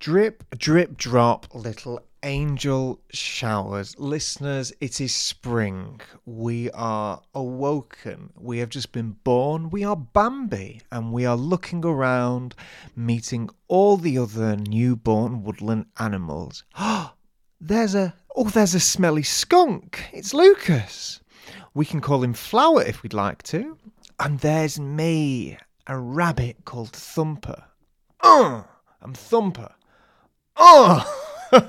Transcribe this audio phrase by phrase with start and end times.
[0.00, 3.94] Drip, drip, drop, little angel showers.
[3.98, 6.00] Listeners, it is spring.
[6.24, 8.32] We are awoken.
[8.34, 9.68] We have just been born.
[9.68, 12.54] We are Bambi, and we are looking around,
[12.96, 16.64] meeting all the other newborn woodland animals.
[17.60, 20.08] there's a oh, there's a smelly skunk.
[20.14, 21.20] It's Lukas.
[21.74, 23.76] We can call him Flower if we'd like to.
[24.18, 27.64] And there's me, a rabbit called Thumper.
[28.22, 28.62] Uh,
[29.02, 29.74] I'm Thumper.
[30.62, 31.02] Oh!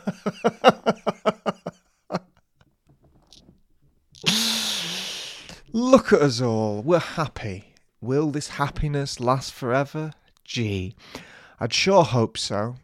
[5.72, 6.82] Look at us all.
[6.82, 7.74] We're happy.
[8.02, 10.12] Will this happiness last forever?
[10.44, 10.96] Gee,
[11.58, 12.76] I'd sure hope so.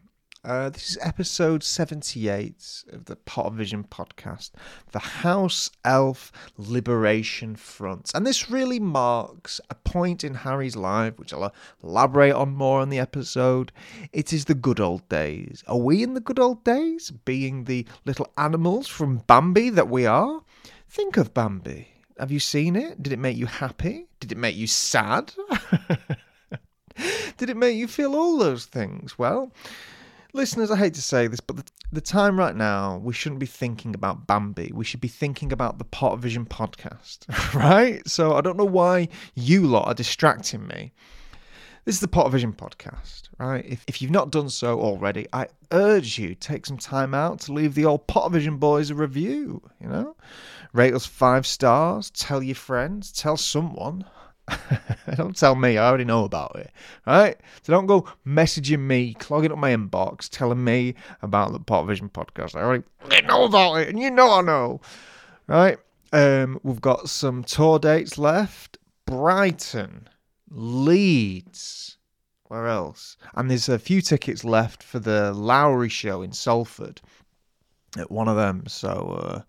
[0.48, 4.52] Uh, this is episode 78 of the Pot Pottervision podcast,
[4.94, 8.14] the House Elf Liberation Front.
[8.16, 12.88] And this really marks a point in Harry's life, which I'll elaborate on more on
[12.88, 13.74] the episode.
[14.14, 15.66] It is the good old days.
[15.68, 20.06] Are we in the good old days, being the little animals from Bambi that we
[20.06, 20.44] are?
[20.88, 21.90] Think of Bambi.
[22.18, 23.04] Have you seen it?
[23.04, 24.08] Did it make you happy?
[24.22, 25.34] Did it make you sad?
[27.36, 29.20] Did it make you feel all those things?
[29.20, 29.52] Well,
[30.38, 33.46] listeners, I hate to say this, but the, the time right now, we shouldn't be
[33.46, 34.72] thinking about Bambi.
[34.74, 38.08] We should be thinking about the Pottervision podcast, right?
[38.08, 40.94] So I don't know why you lot are distracting me.
[41.84, 43.66] This is the Pottervision podcast, right?
[43.66, 47.54] If, if you've not done so already, I urge you take some time out to
[47.54, 50.16] leave the old Pottervision boys a review, you know?
[50.74, 54.06] Rate us five stars, tell your friends, tell someone.
[55.16, 56.72] don't tell me, I already know about it.
[57.06, 57.38] Right?
[57.64, 62.56] So don't go messaging me, clogging up my inbox, telling me about the Pottervision podcast.
[62.56, 62.84] I already
[63.26, 64.82] know about it, and you know I know.
[65.48, 65.78] Right?
[66.14, 68.78] Um, we've got some tour dates left.
[69.06, 70.10] Brighton,
[70.50, 71.98] Leeds,
[72.46, 73.18] where else?
[73.36, 77.02] And there's a few tickets left for the Lowry show in Salford
[77.98, 78.66] at one of them.
[78.68, 79.42] So uh,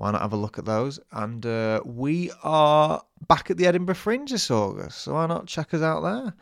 [0.00, 0.98] why not have a look at those?
[1.12, 5.74] And uh, we are back at the Edinburgh Fringe this August, so why not check
[5.74, 6.32] us out there?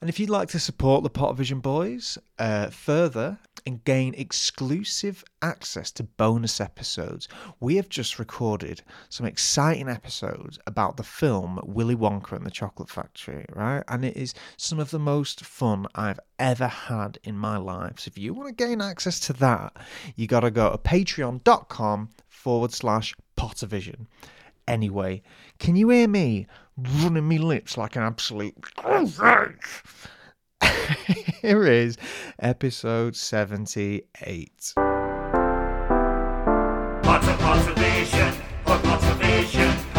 [0.00, 5.90] And if you'd like to support the Pottervision Boys uh, further and gain exclusive access
[5.92, 12.32] to bonus episodes, we have just recorded some exciting episodes about the film Willy Wonka
[12.32, 13.82] and the Chocolate Factory, right?
[13.88, 17.98] And it is some of the most fun I've ever had in my life.
[18.00, 19.76] So if you want to gain access to that,
[20.14, 22.10] you got to go to patreon.com
[22.42, 24.06] forward slash Pottervision.
[24.66, 25.22] Anyway,
[25.58, 28.54] can you hear me running me lips like an absolute.
[31.42, 31.96] Here is
[32.38, 34.72] episode 78.
[37.02, 39.91] Potter Pottervision, Pot Potter Pottervision.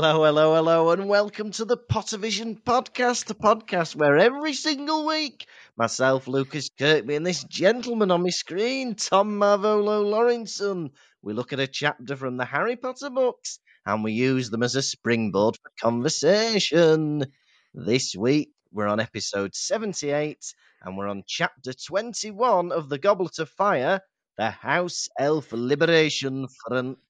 [0.00, 5.48] Hello, hello, hello, and welcome to the Pottervision podcast, the podcast where every single week,
[5.76, 11.58] myself, Lukas Kirkby, and this gentleman on my screen, Tom Marvolo Lawrinson, we look at
[11.58, 15.72] a chapter from the Harry Potter books and we use them as a springboard for
[15.80, 17.26] conversation.
[17.74, 20.38] This week, we're on episode 78
[20.80, 24.00] and we're on chapter 21 of The Goblet of Fire,
[24.36, 27.00] the House Elf Liberation Front.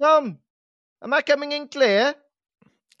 [0.00, 0.38] Tom,
[1.00, 2.14] Am I coming in clear?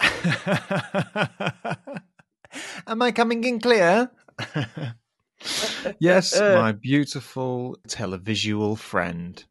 [2.86, 4.10] Am I coming in clear?
[5.98, 9.44] yes, my beautiful televisual friend.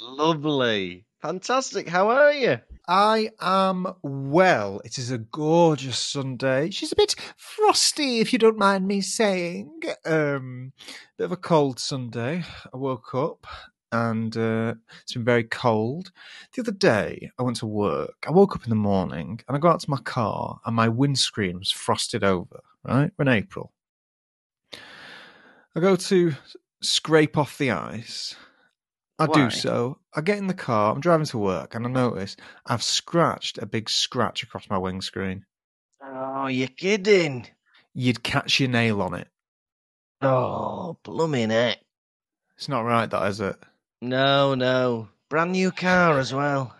[0.00, 1.04] Lovely.
[1.20, 1.88] Fantastic.
[1.88, 2.60] How are you?
[2.88, 4.80] I am well.
[4.84, 6.70] It is a gorgeous Sunday.
[6.70, 9.82] She's a bit frosty, if you don't mind me saying.
[10.06, 10.72] Um,
[11.18, 12.44] bit of a cold Sunday.
[12.72, 13.46] I woke up
[13.94, 16.10] and uh, it's been very cold.
[16.52, 18.24] The other day, I went to work.
[18.26, 20.88] I woke up in the morning and I got out to my car, and my
[20.88, 22.60] windscreen was frosted over.
[22.82, 23.72] Right, we're in April.
[25.76, 26.32] I go to
[26.82, 28.34] scrape off the ice.
[29.18, 29.44] I Why?
[29.44, 29.98] do so.
[30.12, 30.92] I get in the car.
[30.92, 32.36] I'm driving to work, and I notice
[32.66, 35.46] I've scratched a big scratch across my windscreen.
[36.02, 37.46] Oh, you're kidding.
[37.94, 39.28] You'd catch your nail on it.
[40.20, 41.78] Oh, blooming heck.
[42.56, 43.56] It's not right, that is it?
[44.04, 45.08] No, no.
[45.30, 46.74] Brand new car as well.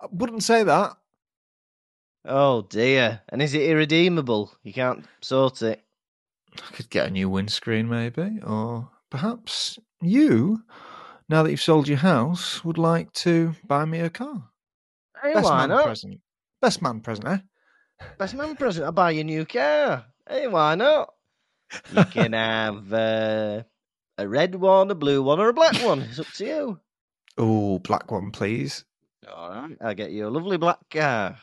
[0.00, 0.96] I wouldn't say that.
[2.24, 3.22] Oh, dear.
[3.30, 4.52] And is it irredeemable?
[4.62, 5.82] You can't sort it.
[6.56, 10.62] I could get a new windscreen, maybe, or perhaps you,
[11.28, 14.50] now that you've sold your house, would like to buy me a car.
[15.22, 15.84] Hey, Best why man not?
[15.86, 16.20] present.
[16.60, 17.38] Best man present, eh?
[18.18, 18.84] Best man present.
[18.84, 20.04] I'll buy you a new car.
[20.28, 21.08] Hey, why not?
[21.92, 23.62] You can have uh,
[24.18, 26.02] a red one, a blue one, or a black one.
[26.02, 26.80] It's up to you.
[27.38, 28.84] Oh, black one, please.
[29.32, 31.38] All right, I'll get you a lovely black car.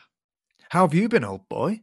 [0.70, 1.80] How have you been, old boy?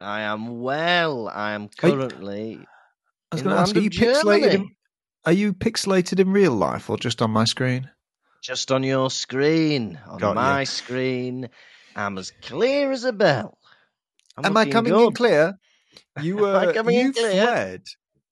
[0.00, 1.28] I am well.
[1.28, 2.58] I am currently.
[3.30, 4.54] I was In going to ask, are you pixelated?
[4.54, 4.70] In,
[5.24, 7.90] are you pixelated in real life or just on my screen?
[8.42, 10.34] Just on your screen, on Got you.
[10.36, 11.48] my screen,
[11.96, 13.58] I'm as clear as a bell.
[14.36, 15.58] I'm Am I coming in clear?
[16.22, 17.42] You Am I uh, coming in you clear?
[17.44, 17.82] fled.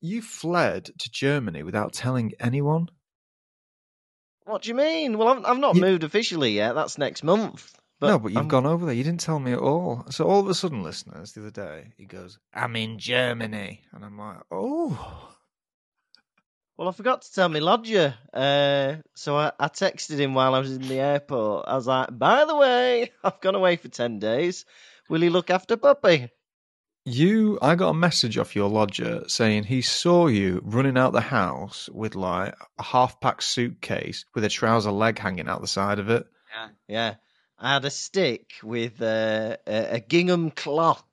[0.00, 2.88] You fled to Germany without telling anyone.
[4.44, 5.18] What do you mean?
[5.18, 6.74] Well, I've, I've not You- moved officially yet.
[6.74, 7.72] That's next month.
[7.98, 8.94] But no, but you've I'm- gone over there.
[8.94, 10.04] You didn't tell me at all.
[10.10, 14.04] So all of a sudden, listeners, the other day, he goes, "I'm in Germany," and
[14.04, 15.32] I'm like, "Oh."
[16.76, 18.14] Well, I forgot to tell my lodger.
[18.34, 21.64] Uh, so I, I texted him while I was in the airport.
[21.66, 24.66] I was like, by the way, I've gone away for 10 days.
[25.08, 26.28] Will you look after Puppy?
[27.08, 31.20] You, I got a message off your lodger saying he saw you running out the
[31.20, 36.00] house with like a half packed suitcase with a trouser leg hanging out the side
[36.00, 36.26] of it.
[36.52, 36.68] Yeah.
[36.88, 37.14] Yeah.
[37.60, 41.04] I had a stick with uh, a, a gingham cloth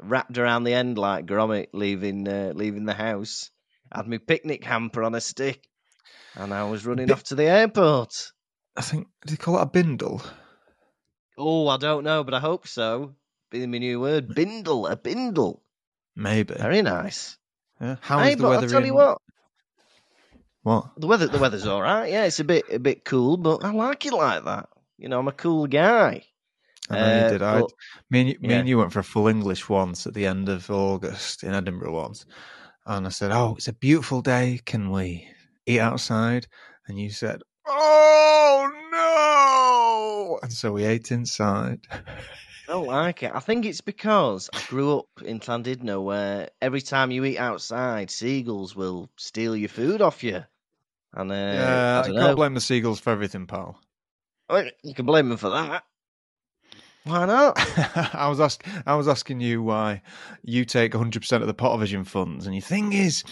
[0.00, 3.50] wrapped around the end like Gromit leaving, uh, leaving the house.
[3.90, 5.66] I had my picnic hamper on a stick.
[6.36, 8.30] And I was running Bi- off to the airport.
[8.76, 10.22] I think, did he call it a bindle?
[11.36, 13.16] Oh, I don't know, but I hope so.
[13.50, 14.34] Be my new word.
[14.34, 15.62] Bindle, a bindle.
[16.16, 16.54] Maybe.
[16.54, 17.36] Very nice.
[17.80, 17.96] Yeah.
[18.00, 18.86] How is hey, the weather I'll tell in?
[18.86, 19.18] you what,
[20.62, 20.90] What?
[20.96, 22.10] the weather the weather's all right.
[22.10, 24.68] Yeah, it's a bit a bit cool, but I like it like that.
[24.98, 26.24] You know, I'm a cool guy.
[26.90, 27.42] I know Uh, you did.
[27.42, 27.60] I,
[28.10, 28.58] me, and you, me yeah.
[28.58, 31.94] and you went for a full English once at the end of August in Edinburgh
[31.94, 32.26] once,
[32.86, 34.60] and I said, "Oh, it's a beautiful day.
[34.66, 35.26] Can we
[35.66, 36.46] eat outside?"
[36.86, 41.86] And you said, "Oh no!" And so we ate inside.
[42.70, 43.32] I don't like it.
[43.34, 48.12] I think it's because I grew up in Llandudno where every time you eat outside,
[48.12, 50.44] seagulls will steal your food off you.
[51.12, 53.76] And uh, yeah, I I can't blame the seagulls for everything, pal.
[54.48, 55.82] Well, You can blame them for that.
[57.02, 57.54] Why not?
[58.14, 60.02] I was ask, I was asking you why
[60.44, 63.24] you take 100% of the Pottervision funds, and your thing is,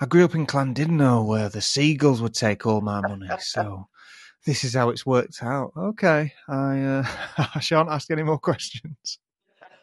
[0.00, 3.88] I grew up in Llandudno where the seagulls would take all my money, so
[4.48, 5.72] this is how it's worked out.
[5.76, 7.04] Okay, I uh,
[7.54, 9.18] I shan't ask any more questions.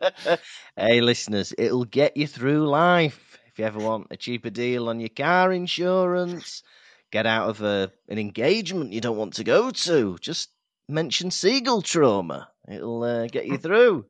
[0.76, 3.38] hey, listeners, it'll get you through life.
[3.46, 6.64] If you ever want a cheaper deal on your car insurance,
[7.12, 10.50] get out of a, an engagement you don't want to go to, just
[10.90, 12.50] mention seagull trauma.
[12.68, 14.08] It'll uh, get you through.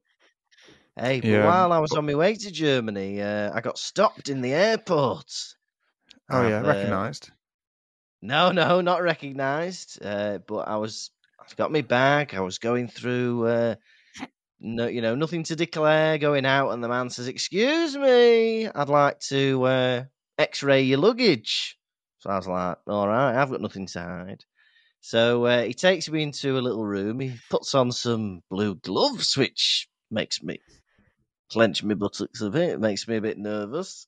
[0.98, 4.30] Hey, but Yeah, while I was on my way to Germany, uh, I got stopped
[4.30, 5.30] in the airport.
[6.30, 7.30] Oh yeah, I've, uh, recognised.
[8.26, 10.00] No, no, not recognised.
[10.04, 12.34] Uh, but I was, I've got my bag.
[12.34, 13.76] I was going through, uh,
[14.60, 16.18] no, you know, nothing to declare.
[16.18, 20.04] Going out, and the man says, "Excuse me, I'd like to uh,
[20.38, 21.78] X-ray your luggage."
[22.20, 24.44] So I was like, "All right, I've got nothing to hide."
[25.02, 27.20] So uh, he takes me into a little room.
[27.20, 30.60] He puts on some blue gloves, which makes me
[31.52, 32.72] clench my buttocks a bit.
[32.72, 34.08] It makes me a bit nervous.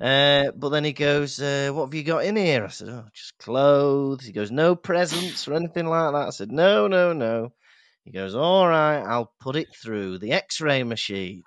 [0.00, 3.06] Uh, but then he goes, uh, "What have you got in here?" I said, "Oh,
[3.14, 7.52] just clothes." He goes, "No presents or anything like that." I said, "No, no, no."
[8.04, 11.44] He goes, "All right, I'll put it through the X-ray machine."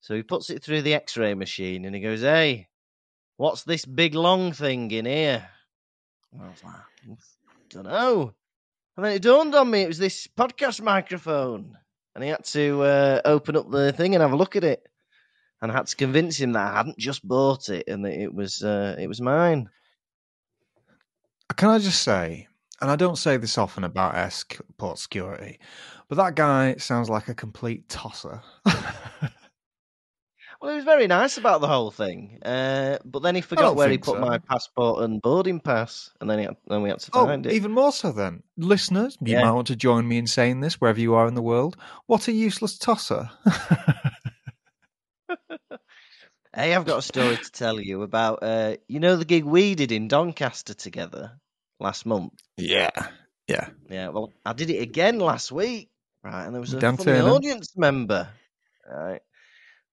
[0.00, 2.68] So he puts it through the X-ray machine, and he goes, "Hey,
[3.36, 5.48] what's this big long thing in here?"
[6.40, 7.18] I was like,
[7.70, 8.34] "Don't know."
[8.96, 11.76] And then it dawned on me it was this podcast microphone,
[12.14, 14.88] and he had to uh, open up the thing and have a look at it
[15.64, 18.34] and I had to convince him that I hadn't just bought it and that it
[18.34, 19.70] was uh, it was mine.
[21.56, 22.48] Can I just say,
[22.82, 24.44] and I don't say this often about
[24.76, 25.58] Port security,
[26.08, 28.42] but that guy sounds like a complete tosser.
[30.60, 33.90] Well, he was very nice about the whole thing, uh, but then he forgot where
[33.90, 34.20] he put so.
[34.20, 37.44] my passport and boarding pass, and then he had, then we had to Oh, find
[37.44, 37.52] it.
[37.52, 38.42] even more so then.
[38.56, 39.42] Listeners, you Yeah.
[39.42, 41.76] might want to join me in saying this wherever you are in the world.
[42.06, 43.28] What a useless tosser.
[46.56, 48.38] Hey, I've got a story to tell you about.
[48.42, 51.32] Uh, you know the gig we did in Doncaster together
[51.80, 52.34] last month.
[52.56, 52.90] yeah.
[53.48, 53.70] Yeah.
[53.90, 55.90] Yeah, well, I did it again last week,
[56.22, 56.44] right?
[56.44, 58.28] And there was a funny audience member,
[58.88, 59.20] right?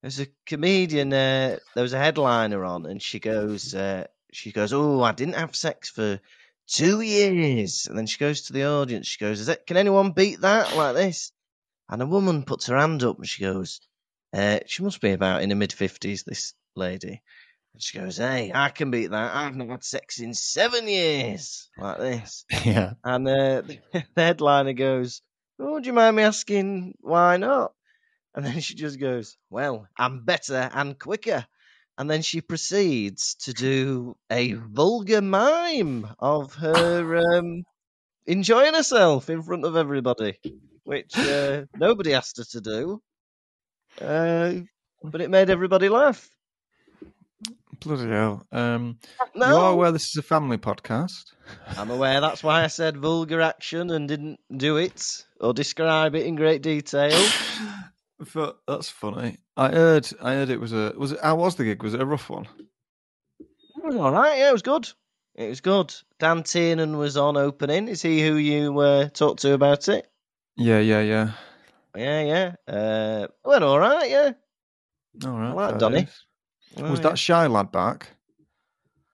[0.02, 1.12] There's a comedian.
[1.12, 5.36] Uh, there was a headliner on, and she goes, uh, she goes, "Oh, I didn't
[5.36, 6.20] have sex for
[6.68, 9.08] two years." And then she goes to the audience.
[9.08, 9.66] She goes, "Is it?
[9.66, 11.32] Can anyone beat that like this?"
[11.90, 13.82] And a woman puts her hand up, and she goes,
[14.34, 17.22] uh, "She must be about in her mid fifties, this lady."
[17.74, 19.36] And she goes, "Hey, I can beat that.
[19.36, 22.94] I've not had sex in seven years, like this." Yeah.
[23.04, 23.62] And uh,
[23.94, 25.22] the headliner goes,
[25.60, 27.74] "Oh, do you mind me asking why not?"
[28.34, 31.46] And then she just goes, Well, I'm better and quicker.
[31.98, 37.64] And then she proceeds to do a vulgar mime of her um,
[38.26, 40.40] enjoying herself in front of everybody,
[40.84, 43.02] which uh, nobody asked her to do.
[44.00, 44.54] Uh,
[45.04, 46.30] but it made everybody laugh.
[47.80, 48.46] Bloody hell.
[48.52, 49.00] Um,
[49.34, 51.24] No, You are aware this is a family podcast.
[51.78, 52.22] I'm aware.
[52.22, 56.62] That's why I said vulgar action and didn't do it or describe it in great
[56.62, 57.18] detail.
[58.36, 59.38] But that's funny.
[59.58, 60.08] I heard.
[60.22, 60.94] I heard it was a.
[60.96, 61.20] Was it?
[61.24, 61.82] How was the gig?
[61.82, 62.48] Was it a rough one?
[63.40, 64.38] It was all right.
[64.38, 64.88] Yeah, it was good.
[65.34, 65.92] It was good.
[66.20, 67.88] Dan Tiernan was on opening.
[67.88, 70.08] Is he who you uh, talked to about it?
[70.56, 71.32] Yeah, yeah, yeah.
[71.96, 72.22] Yeah,
[72.68, 72.74] yeah.
[72.74, 74.10] Uh, went all right.
[74.10, 74.32] Yeah.
[75.26, 75.56] All right.
[75.56, 76.08] like Donny.
[76.78, 77.10] Oh, was yeah.
[77.10, 78.12] that shy lad back?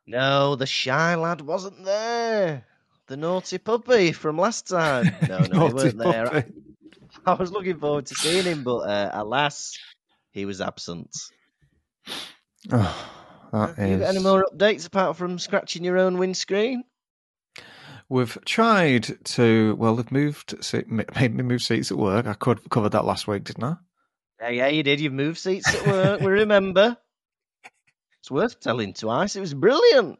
[0.05, 2.65] No, the shy lad wasn't there.
[3.07, 5.15] The naughty puppy from last time.
[5.27, 6.29] No, no, he weren't there.
[6.29, 6.53] puppy.
[7.25, 9.77] I was looking forward to seeing him, but uh, alas,
[10.31, 11.15] he was absent.
[12.69, 13.09] Oh,
[13.53, 16.83] that Have you got any more updates apart from scratching your own windscreen?
[18.09, 19.75] We've tried to.
[19.75, 20.55] Well, they've moved.
[20.89, 22.25] Made me move seats at work.
[22.25, 23.75] I could covered that last week, didn't I?
[24.41, 24.99] Yeah, yeah, you did.
[24.99, 26.21] You've moved seats at work.
[26.21, 26.97] we remember.
[28.19, 29.37] It's worth telling twice.
[29.37, 30.19] It was brilliant.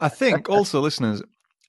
[0.00, 1.22] I think also, listeners,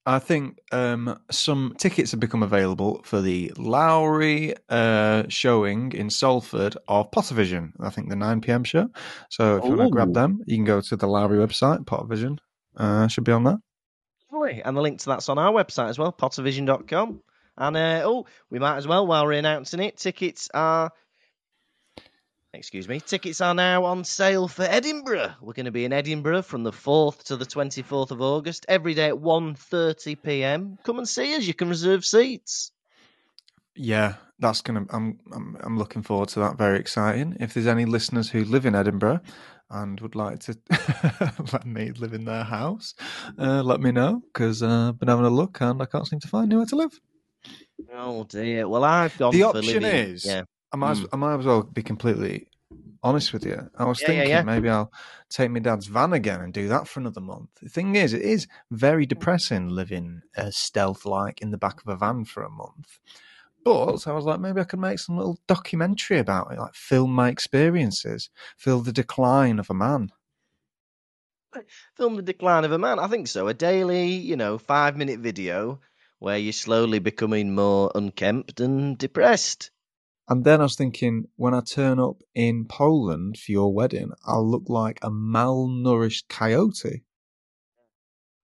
[0.06, 6.78] I think um, some tickets have become available for the Lowry uh, showing in Salford
[6.88, 7.74] of Pottervision.
[7.82, 8.90] I think the 9 pm show.
[9.30, 12.38] So if you want to grab them, you can go to the Lowry website, Pottervision.
[12.78, 13.58] Uh, should be on there.
[14.32, 14.62] Lovely.
[14.64, 17.22] And the link to that's on our website as well, pottervision.com.
[17.58, 20.92] And uh, oh, we might as well, while we're announcing it, tickets are.
[22.54, 23.00] Excuse me.
[23.00, 25.34] Tickets are now on sale for Edinburgh.
[25.42, 28.94] We're going to be in Edinburgh from the 4th to the 24th of August, every
[28.94, 30.78] day at 1.30 p.m.
[30.84, 31.46] Come and see us.
[31.46, 32.72] You can reserve seats.
[33.76, 34.86] Yeah, that's gonna.
[34.90, 36.58] I'm I'm I'm looking forward to that.
[36.58, 37.38] Very exciting.
[37.40, 39.22] If there's any listeners who live in Edinburgh
[39.70, 40.58] and would like to
[41.54, 42.94] let me live in their house,
[43.38, 46.20] uh, let me know because uh, I've been having a look and I can't seem
[46.22, 47.00] to find anywhere to live.
[47.94, 48.68] Oh dear.
[48.68, 50.44] Well, I've gone The option living- is- yeah.
[50.74, 51.08] I might, as, Mm.
[51.14, 52.48] I might as well be completely
[53.02, 53.70] honest with you.
[53.78, 54.42] I was Yeah, yeah, thinking yeah.
[54.44, 54.92] maybe I'll
[55.30, 57.50] take my dad's van again and do that for another month.
[57.62, 61.88] The thing is, it is very depressing living uh, stealth like in the back of
[61.88, 63.00] a van for a month.
[63.64, 67.12] But I was like, maybe I could make some little documentary about it, like film
[67.12, 70.12] my experiences, film the decline of a man.
[71.96, 73.00] Film the decline of a man.
[73.00, 73.48] I think so.
[73.48, 75.80] A daily, you know, five minute video
[76.20, 79.72] where you're slowly becoming more unkempt and depressed.
[80.30, 84.50] And then I was thinking, when I turn up in Poland for your wedding, I'll
[84.50, 87.04] look like a malnourished coyote.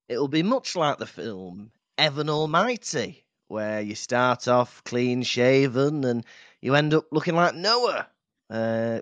[0.07, 3.22] It'll be much like the film Evan Almighty,
[3.53, 6.25] where you start off clean shaven and
[6.59, 8.07] you end up looking like Noah,
[8.49, 9.01] uh,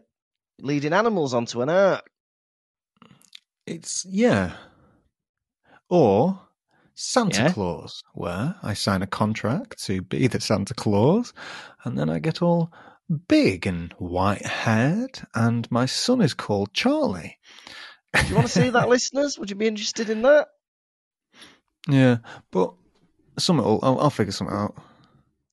[0.59, 2.05] leading animals onto an ark.
[3.65, 4.51] It's yeah.
[5.89, 6.41] Or
[6.93, 7.51] Santa Yeah?
[7.53, 11.31] Claus, where I sign a contract to be the Santa Claus,
[11.85, 12.73] and then I get all
[13.29, 17.37] big and white haired, and my son is called Charlie.
[18.13, 19.39] Do you want to see that, listeners?
[19.39, 20.49] Would you be interested in that?
[21.87, 22.17] Yeah,
[22.51, 22.73] but
[23.37, 24.75] something will, I'll, I'll figure something out.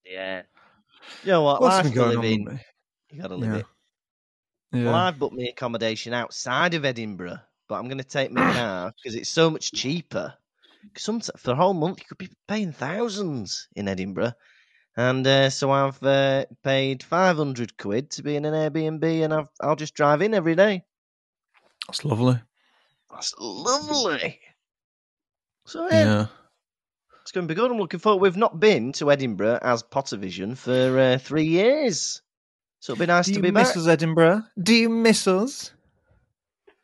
[0.04, 0.42] Yeah.
[1.22, 1.60] You know what?
[1.60, 2.44] What's Life's been for going on living.
[2.44, 2.60] with me?
[3.10, 3.58] You gotta live Yeah.
[3.58, 3.66] it.
[4.72, 4.84] Yeah.
[4.84, 8.92] Well, I've booked me accommodation outside of Edinburgh, but I'm going to take my car
[8.96, 10.34] because it's so much cheaper.
[10.96, 14.32] Some for a whole month, you could be paying thousands in Edinburgh,
[14.96, 19.32] and uh, so I've uh, paid five hundred quid to be in an Airbnb, and
[19.34, 20.84] I've, I'll just drive in every day.
[21.86, 22.40] That's lovely.
[23.10, 24.40] That's lovely.
[25.66, 26.26] So yeah, Yeah.
[27.28, 27.70] It's going to be good.
[27.70, 28.22] I'm looking forward.
[28.22, 32.22] We've not been to Edinburgh as Pottervision for uh, three years,
[32.80, 33.76] so it'll be nice Do to you be miss back.
[33.76, 34.44] us, Edinburgh?
[34.58, 35.70] Do you miss us?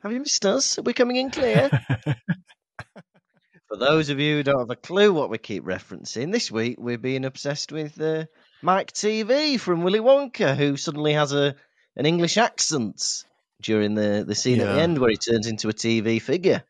[0.03, 0.79] Have you missed us?
[0.79, 1.71] Are we coming in clear?
[3.69, 6.77] For those of you who don't have a clue what we keep referencing, this week
[6.79, 8.27] we're being obsessed with uh,
[8.61, 11.57] Mike TV from Willy Wonka, who suddenly has a
[11.97, 13.25] an English accent
[13.63, 16.65] during the, the scene at the end where he turns into a TV figure.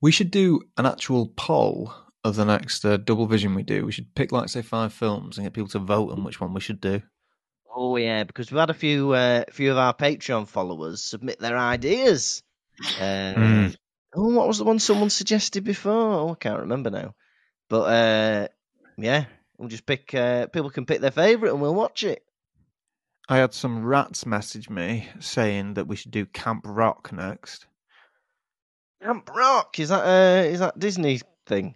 [0.00, 1.92] We should do an actual poll
[2.26, 3.86] of the next uh, double vision we do.
[3.86, 6.52] We should pick, like, say, five films and get people to vote on which one
[6.52, 7.02] we should do.
[7.74, 11.58] Oh yeah, because we've had a few uh, few of our Patreon followers submit their
[11.58, 12.42] ideas.
[12.98, 13.76] Uh, Mm.
[14.14, 15.92] Oh, what was the one someone suggested before?
[15.92, 17.14] Oh, I can't remember now.
[17.68, 18.48] But uh,
[18.96, 19.26] yeah,
[19.58, 20.14] we'll just pick.
[20.14, 22.22] Uh, people can pick their favourite, and we'll watch it.
[23.28, 27.66] I had some rats message me saying that we should do Camp Rock next.
[29.02, 31.74] Camp Rock is that uh, is that Disney thing?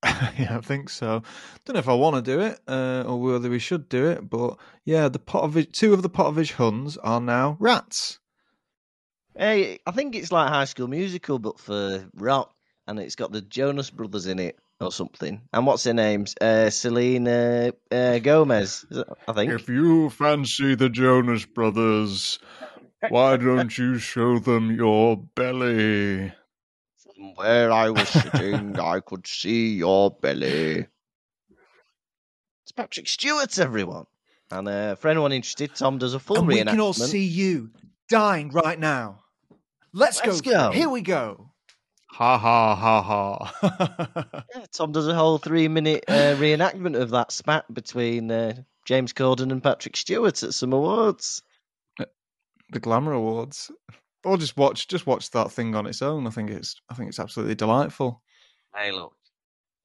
[0.38, 1.22] yeah, I think so.
[1.64, 4.28] Don't know if I want to do it uh, or whether we should do it,
[4.28, 8.18] but yeah, the Potovich, two of the Potovich Huns are now rats.
[9.36, 12.54] Hey, I think it's like High School Musical, but for rock,
[12.86, 15.42] and it's got the Jonas Brothers in it or something.
[15.52, 18.84] And what's her name's Uh, Selena uh, Gomez,
[19.26, 19.52] I think.
[19.52, 22.38] If you fancy the Jonas Brothers,
[23.08, 26.32] why don't you show them your belly?
[27.18, 30.86] From where I was sitting, I could see your belly.
[32.62, 34.06] It's Patrick Stewart, everyone.
[34.52, 37.70] And uh, for anyone interested, Tom does a full and we can all see you
[38.08, 39.24] dying right now.
[39.92, 40.52] Let's, Let's go.
[40.52, 40.70] go.
[40.70, 41.50] Here we go.
[42.12, 44.44] Ha ha ha ha.
[44.54, 48.54] Yeah, Tom does a whole three-minute uh, reenactment of that spat between uh,
[48.86, 51.42] James Corden and Patrick Stewart at some awards.
[52.70, 53.72] the Glamour Awards.
[54.24, 56.26] Or just watch just watch that thing on its own.
[56.26, 58.22] I think it's I think it's absolutely delightful.
[58.74, 59.14] Hey, look.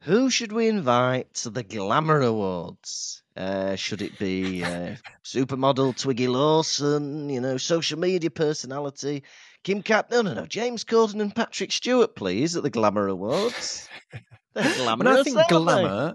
[0.03, 3.23] Who should we invite to the Glamour Awards?
[3.37, 9.23] Uh, should it be uh, supermodel Twiggy Lawson, you know, social media personality,
[9.63, 10.11] Kim Cat?
[10.11, 10.45] No, no, no.
[10.45, 13.87] James Corden and Patrick Stewart, please, at the Glamour Awards.
[14.53, 16.13] They're When glamorous, I think glamour,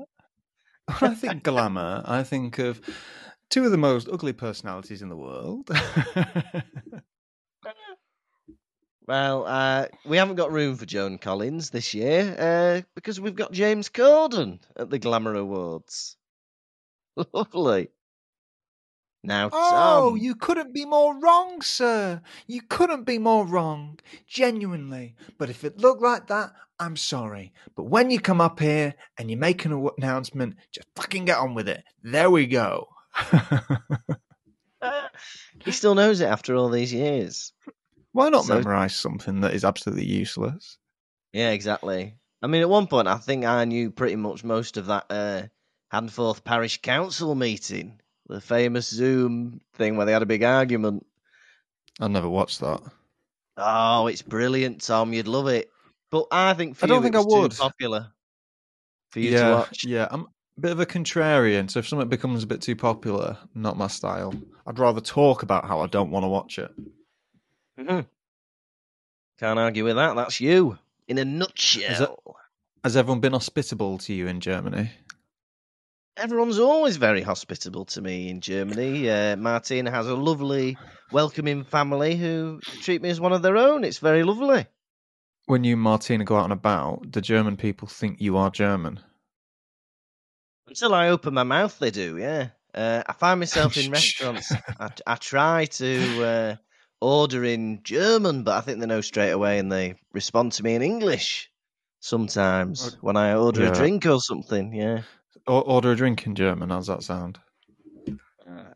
[0.98, 2.80] when I think glamour, I think of
[3.50, 5.68] two of the most ugly personalities in the world.
[9.08, 13.52] Well, uh, we haven't got room for Joan Collins this year uh, because we've got
[13.52, 16.18] James Corden at the Glamour Awards.
[17.32, 17.88] Lovely.
[19.24, 20.18] Now, oh, Tom.
[20.18, 22.20] you couldn't be more wrong, sir.
[22.46, 23.98] You couldn't be more wrong.
[24.26, 25.14] Genuinely.
[25.38, 27.54] But if it looked like that, I'm sorry.
[27.76, 31.54] But when you come up here and you make an announcement, just fucking get on
[31.54, 31.82] with it.
[32.02, 32.88] There we go.
[35.64, 37.54] he still knows it after all these years.
[38.18, 40.76] Why not memorize something that is absolutely useless?
[41.32, 42.16] Yeah, exactly.
[42.42, 45.42] I mean, at one point, I think I knew pretty much most of that uh,
[45.92, 51.06] Handforth Parish Council meeting, the famous Zoom thing where they had a big argument.
[52.00, 52.80] I never watched that.
[53.56, 55.12] Oh, it's brilliant, Tom.
[55.12, 55.70] You'd love it.
[56.10, 57.56] But I think for I don't you, think I would.
[57.56, 58.08] popular
[59.10, 59.84] for you yeah, to watch.
[59.84, 60.08] yeah.
[60.10, 63.78] I'm a bit of a contrarian, so if something becomes a bit too popular, not
[63.78, 64.34] my style.
[64.66, 66.72] I'd rather talk about how I don't want to watch it.
[67.78, 68.06] Mhm.
[69.38, 70.16] Can't argue with that.
[70.16, 72.36] That's you in a nutshell.
[72.84, 74.90] Has everyone been hospitable to you in Germany?
[76.16, 79.08] Everyone's always very hospitable to me in Germany.
[79.08, 80.76] Uh, Martina has a lovely,
[81.12, 83.84] welcoming family who treat me as one of their own.
[83.84, 84.66] It's very lovely.
[85.46, 89.00] When you and Martina go out and about, do German people think you are German?
[90.66, 92.48] Until I open my mouth, they do, yeah.
[92.74, 94.52] Uh, I find myself in restaurants.
[94.52, 96.56] I, I try to uh,
[97.00, 100.74] order in German, but I think they know straight away and they respond to me
[100.74, 101.50] in English
[102.00, 103.70] sometimes when I order Yeah.
[103.70, 105.02] a drink or something, yeah.
[105.46, 106.70] Or order a drink in German.
[106.70, 107.38] How's that sound?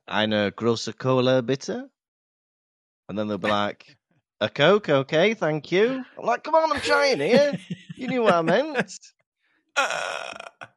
[0.09, 1.89] Eine große Cola bitte.
[3.09, 3.97] And then they'll be like,
[4.41, 6.05] a Coke, okay, thank you.
[6.19, 7.59] I'm like, come on, I'm trying here.
[7.97, 8.93] You knew what I meant.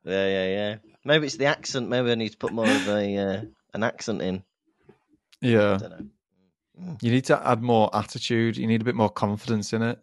[0.07, 0.75] Yeah, yeah, yeah.
[1.03, 1.89] Maybe it's the accent.
[1.89, 3.41] Maybe I need to put more of a uh,
[3.73, 4.43] an accent in.
[5.43, 6.05] I Yeah, don't know.
[7.01, 8.57] You need to add more attitude.
[8.57, 9.99] You need a bit more confidence in it.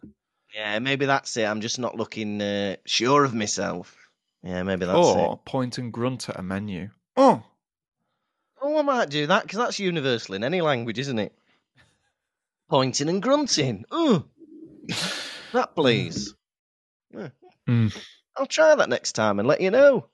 [0.55, 1.45] Yeah, maybe that's it.
[1.45, 3.97] I'm just not looking uh, sure of myself.
[4.43, 5.17] Yeah, maybe that's it.
[5.17, 5.45] or it.
[5.45, 6.91] point and grunt at a menu.
[7.17, 7.43] Oh,
[8.65, 11.35] Oh, I might do that because that's universal in any language, isn't it?
[12.71, 13.85] Pointing and grunting.
[13.91, 14.25] Oh,
[15.53, 16.35] that please.
[17.11, 17.31] Yeah.
[17.69, 17.97] Mm.
[18.37, 20.07] I'll try that next time and let you know.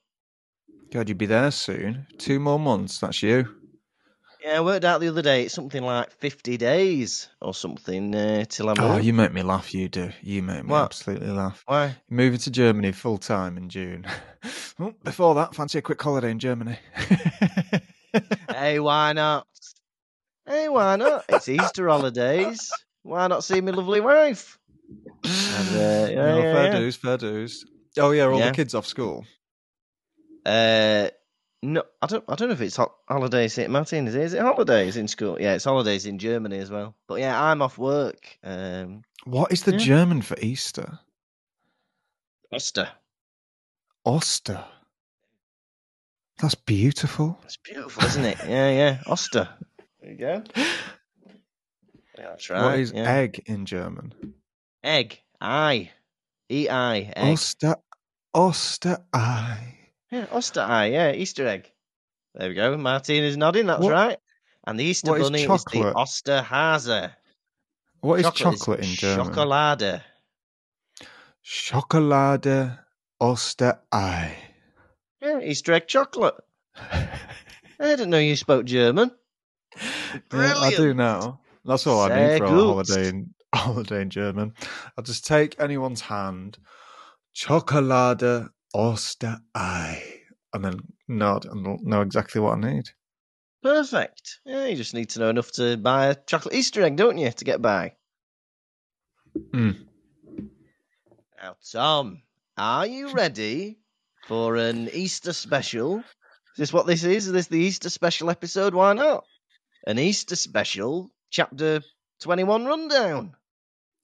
[0.91, 2.07] God, you'd be there soon.
[2.17, 2.99] Two more months.
[2.99, 3.55] That's you.
[4.43, 5.45] Yeah, I worked out the other day.
[5.45, 9.75] It's something like 50 days or something uh, till I'm Oh, you make me laugh.
[9.75, 10.11] You do.
[10.23, 10.85] You make me What?
[10.85, 11.65] absolutely laugh.
[11.67, 11.97] Why?
[12.09, 14.07] Moving to Germany full time in June.
[14.79, 16.79] well, before that, fancy a quick holiday in Germany.
[18.51, 19.47] hey, why not?
[20.47, 21.25] Hey, why not?
[21.29, 22.71] It's Easter holidays.
[23.03, 24.59] Why not see my lovely wife?
[25.25, 26.79] And, uh, yeah, No, yeah, fair yeah.
[26.79, 27.65] dues, fair dues.
[27.99, 28.47] Oh yeah, are all Yeah.
[28.51, 29.27] the kids off school.
[30.47, 31.09] Uh,
[31.63, 32.25] no, I don't.
[32.29, 33.59] I don't know if it's ho- holidays.
[33.59, 34.23] in Martin, is it?
[34.23, 35.41] Is it holidays in school?
[35.41, 36.95] Yeah, it's holidays in Germany as well.
[37.07, 38.39] But yeah, I'm off work.
[38.45, 39.79] Um, What is the Yeah.
[39.79, 40.99] German for Easter?
[42.53, 42.89] Oster.
[44.07, 44.65] Oster.
[46.41, 47.39] That's beautiful.
[47.45, 48.39] It's beautiful, isn't it?
[48.47, 48.99] Yeah, yeah.
[49.07, 49.49] Oster.
[50.01, 50.43] There you go.
[50.57, 50.65] Yeah,
[52.31, 52.63] that's right.
[52.65, 53.11] what is yeah.
[53.13, 54.13] egg in German?
[54.85, 55.21] egg?
[55.41, 55.91] I.
[56.51, 57.13] E I.
[57.17, 57.77] Oster.
[58.33, 59.78] Oster Ei.
[60.11, 60.87] Yeah, Oster eye.
[60.87, 61.71] Yeah, Easter egg.
[62.35, 62.77] There we go.
[62.77, 63.67] Martina is nodding.
[63.67, 64.19] That's What- right.
[64.67, 65.95] And the Easter what is bunny is, chocolate?
[65.95, 66.01] the
[66.43, 67.13] Osterhase.
[68.01, 69.27] What is chocolate, in German?
[69.27, 70.03] Schokolade.
[71.45, 72.79] Schokolade.
[73.21, 74.35] Osterei.
[75.21, 76.35] Yeah, Easter egg chocolate.
[76.77, 77.09] I
[77.81, 79.11] didn't know you spoke German.
[80.33, 81.41] Yeah, I do now.
[81.65, 84.55] That's all I need for a holiday in holiday in German.
[84.97, 86.59] I'll just take anyone's hand,
[88.75, 90.03] Schokolade Osterei,
[90.53, 92.89] and then nod and I'll know exactly what I need.
[93.63, 94.41] Perfect.
[94.45, 97.31] Yeah, you just need to know enough to buy a chocolate Easter egg, don't you,
[97.31, 97.95] to get by?
[99.53, 99.87] Mm.
[101.43, 102.23] Now, Tom,
[102.57, 103.79] are you ready
[104.27, 105.99] for an Easter special?
[105.99, 106.05] Is
[106.57, 107.27] this what this is?
[107.27, 108.75] Is this the Easter special episode?
[108.75, 109.25] Why not?
[109.87, 111.83] An Easter special, chapter
[112.21, 113.35] 21 rundown.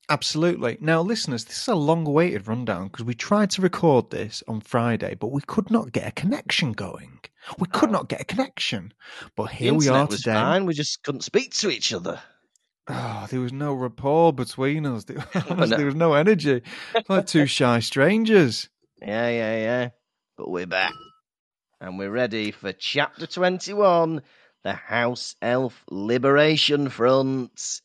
[0.08, 0.76] Absolutely.
[0.80, 4.60] Now, listeners, this is a long awaited rundown because we tried to record this on
[4.60, 7.20] Friday, but we could not get a connection going.
[7.58, 8.92] We could not get a connection.
[9.34, 10.34] But here we are was today.
[10.34, 10.66] fine.
[10.66, 12.20] We just couldn't speak to each other.
[12.86, 15.04] Oh, there was no rapport between us.
[15.08, 16.62] There, honestly, there was no energy.
[17.08, 18.68] Like two shy strangers.
[19.00, 19.88] Yeah, yeah, yeah.
[20.36, 20.92] But we're back.
[21.80, 24.22] And we're ready for chapter 21
[24.64, 27.80] The House Elf Liberation Front.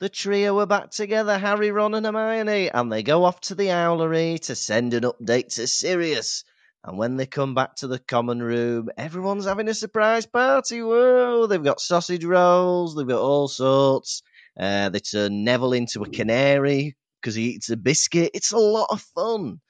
[0.00, 3.66] The trio are back together Harry, Ron, and Hermione, and they go off to the
[3.66, 6.42] Owlery to send an update to Sirius.
[6.82, 10.80] And when they come back to the common room, everyone's having a surprise party.
[10.80, 11.46] Whoa!
[11.46, 14.22] They've got sausage rolls, they've got all sorts.
[14.58, 18.30] Uh, they turn Neville into a canary because he eats a biscuit.
[18.32, 19.60] It's a lot of fun.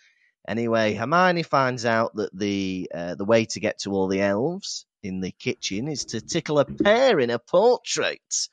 [0.47, 4.87] Anyway, Hermione finds out that the uh, the way to get to all the elves
[5.03, 8.49] in the kitchen is to tickle a pear in a portrait.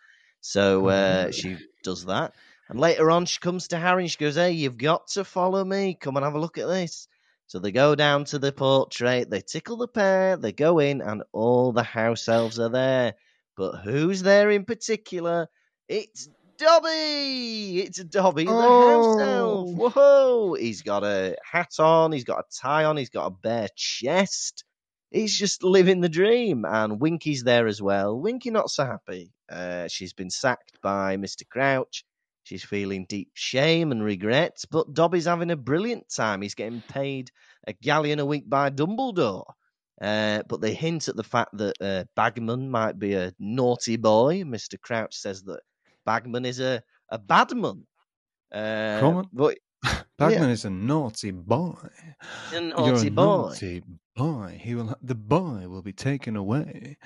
[0.48, 2.34] So uh, she does that,
[2.70, 5.62] and later on she comes to Harry and she goes, "Hey, you've got to follow
[5.62, 5.98] me.
[6.00, 7.10] Come and have a look at this."
[7.48, 11.24] So they go down to the portrait, they tickle the pear, they go in, and
[11.34, 13.16] all the house elves are there.
[13.58, 15.50] But who's there in particular?
[15.90, 17.82] It's Dobby!
[17.82, 19.70] It's Dobby, the house elf.
[19.70, 19.90] Oh.
[19.90, 20.54] Whoa!
[20.54, 24.64] He's got a hat on, he's got a tie on, he's got a bare chest.
[25.12, 26.66] He's just living the dream.
[26.66, 28.20] And Winky's there as well.
[28.20, 29.32] Winky not so happy.
[29.50, 31.48] Uh, she's been sacked by Mr.
[31.48, 32.04] Crouch.
[32.44, 36.42] She's feeling deep shame and regret, but Dobby's having a brilliant time.
[36.42, 37.30] He's getting paid
[37.68, 39.44] a galleon a week by Dumbledore.
[40.02, 44.44] Uh, but they hint at the fact that uh, Bagman might be a naughty boy.
[44.44, 44.80] Mr.
[44.80, 45.60] Crouch says that
[46.06, 47.86] Bagman is a, a bad man.
[48.54, 49.58] Uh, but
[50.18, 51.76] Bagman is a naughty boy.
[52.52, 53.24] a You're naughty a boy.
[53.24, 53.84] naughty
[54.18, 54.60] boy.
[54.62, 54.98] He will.
[55.02, 56.98] The boy will be taken away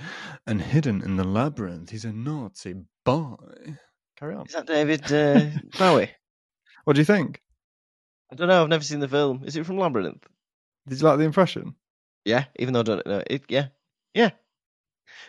[0.48, 1.90] and hidden in the labyrinth.
[1.92, 3.78] He's a naughty boy.
[4.18, 4.48] Carry on.
[4.48, 6.10] Is that David uh, Bowie?
[6.84, 7.44] What do you think?
[8.32, 8.64] I don't know.
[8.64, 9.44] I've never seen the film.
[9.46, 10.26] Is it from Labyrinth?
[10.88, 11.76] Did you like the impression?
[12.26, 13.44] Yeah, even though I don't know it.
[13.50, 13.68] Yeah,
[14.16, 14.32] yeah.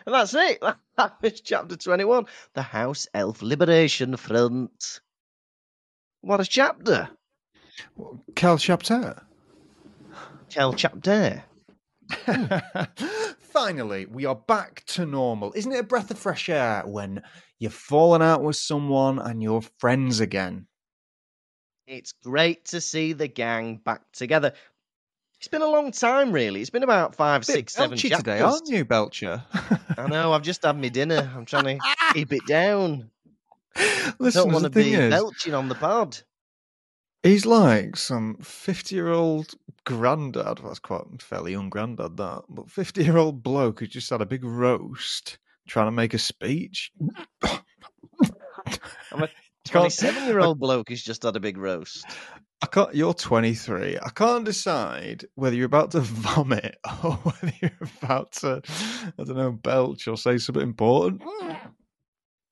[0.05, 0.63] And that's it.
[0.95, 5.01] That was chapter 21 The House Elf Liberation Front.
[6.21, 7.09] What a chapter.
[8.35, 9.23] Cal Chapter.
[10.49, 11.43] Tell chapter.
[13.39, 15.53] Finally, we are back to normal.
[15.55, 17.21] Isn't it a breath of fresh air when
[17.59, 20.67] you've fallen out with someone and you're friends again?
[21.85, 24.53] It's great to see the gang back together.
[25.39, 26.61] It's been a long time, really.
[26.61, 28.17] It's been about five, six, seven belchy chapters.
[28.19, 29.43] today, aren't you, Belcher?
[29.97, 30.31] I know.
[30.31, 31.29] I've just had my dinner.
[31.35, 31.79] I'm trying to
[32.13, 33.09] keep it down.
[34.19, 36.17] Listen, don't want to be is, belching on the pod.
[37.23, 39.53] He's like some fifty-year-old
[39.85, 40.59] granddad.
[40.63, 42.43] That's quite a fairly young granddad, that.
[42.49, 46.91] But fifty-year-old bloke who just had a big roast, trying to make a speech.
[47.41, 49.29] I'm a
[49.65, 52.05] 27 year old bloke who's just had a big roast.
[52.61, 52.95] I can't.
[52.95, 53.97] You're 23.
[53.97, 58.61] I can't decide whether you're about to vomit or whether you're about to,
[59.17, 61.21] I don't know, belch or say something important.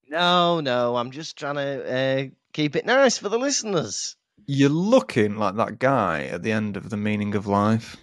[0.09, 4.17] No, no, I'm just trying to uh, keep it nice for the listeners.
[4.53, 7.95] You're looking like that guy at the end of the meaning of life.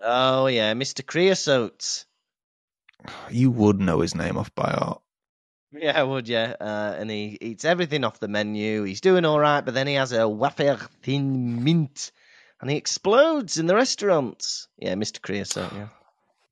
[0.00, 1.04] Oh, yeah, Mr.
[1.04, 2.04] Creosote.
[3.28, 5.02] You would know his name off by heart.
[5.72, 6.36] Yeah, would you?
[6.36, 8.84] Uh, and he eats everything off the menu.
[8.84, 12.12] He's doing all right, but then he has a wafer thin mint
[12.60, 14.68] and he explodes in the restaurant.
[14.78, 15.20] Yeah, Mr.
[15.20, 15.88] Creosote, yeah.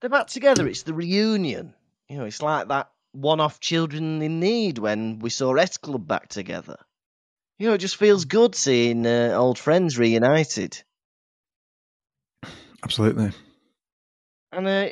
[0.00, 0.66] They're back together.
[0.66, 1.74] It's the reunion.
[2.08, 6.08] You know, it's like that one off Children in Need when we saw S Club
[6.08, 6.76] back together.
[7.58, 10.82] You know, it just feels good seeing uh, old friends reunited.
[12.82, 13.30] Absolutely.
[14.50, 14.88] And uh,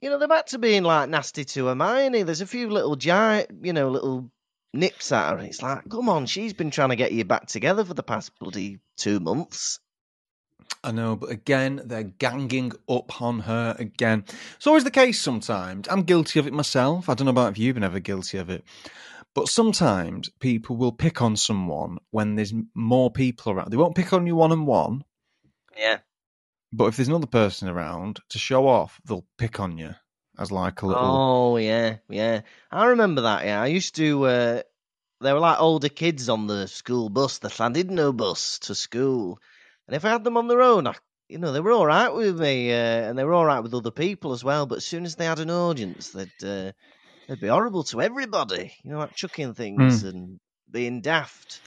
[0.00, 2.24] you know, they're back to being like nasty to Hermione.
[2.24, 4.30] There's a few little giant, you know, little
[4.74, 5.38] nips at her.
[5.38, 8.38] It's like, come on, she's been trying to get you back together for the past
[8.38, 9.78] bloody two months.
[10.84, 14.24] I know, but again, they're ganging up on her again.
[14.56, 15.86] It's always the case sometimes.
[15.88, 17.08] I'm guilty of it myself.
[17.08, 18.64] I don't know about if you've been ever guilty of it.
[19.34, 23.70] But sometimes people will pick on someone when there's more people around.
[23.70, 25.04] They won't pick on you one on one,
[25.76, 25.98] Yeah.
[26.72, 29.94] but if there's another person around to show off, they'll pick on you
[30.38, 31.02] as like a little.
[31.04, 32.42] Oh yeah, yeah.
[32.70, 33.44] I remember that.
[33.46, 34.24] Yeah, I used to.
[34.26, 34.62] Uh,
[35.22, 39.38] they were like older kids on the school bus, the Llandudno bus to school,
[39.86, 40.94] and if I had them on their own, I,
[41.28, 43.72] you know, they were all right with me, uh, and they were all right with
[43.72, 44.66] other people as well.
[44.66, 46.72] But as soon as they had an audience, they'd uh,
[47.28, 48.72] they'd be horrible to everybody.
[48.82, 50.08] You know, like chucking things hmm.
[50.08, 51.60] and being daft.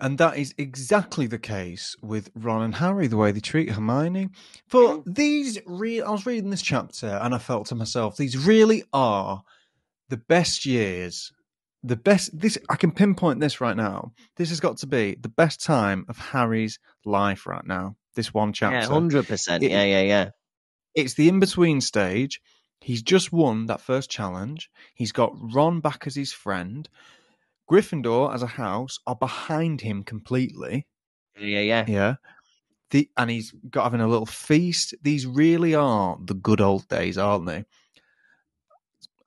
[0.00, 4.30] And that is exactly the case with Ron and Harry, the way they treat Hermione.
[4.66, 5.02] For mm.
[5.06, 9.44] these real, I was reading this chapter and I felt to myself, these really are
[10.08, 11.32] the best years.
[11.84, 14.12] The best, this, I can pinpoint this right now.
[14.36, 17.96] This has got to be the best time of Harry's life right now.
[18.16, 18.78] This one chapter.
[18.78, 19.62] Yeah, hundred percent.
[19.62, 20.30] It- Yeah, yeah, yeah.
[20.94, 22.40] it's the in between stage.
[22.84, 24.70] He's just won that first challenge.
[24.94, 26.86] He's got Ron back as his friend.
[27.70, 30.86] Gryffindor as a house are behind him completely.
[31.38, 31.84] Yeah, yeah.
[31.88, 32.14] Yeah.
[32.90, 34.94] The and he's got having a little feast.
[35.02, 37.64] These really are the good old days, aren't they?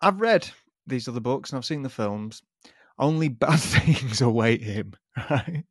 [0.02, 0.50] I've read
[0.86, 2.44] these other books and I've seen the films.
[3.00, 4.94] Only bad things await him,
[5.30, 5.64] right?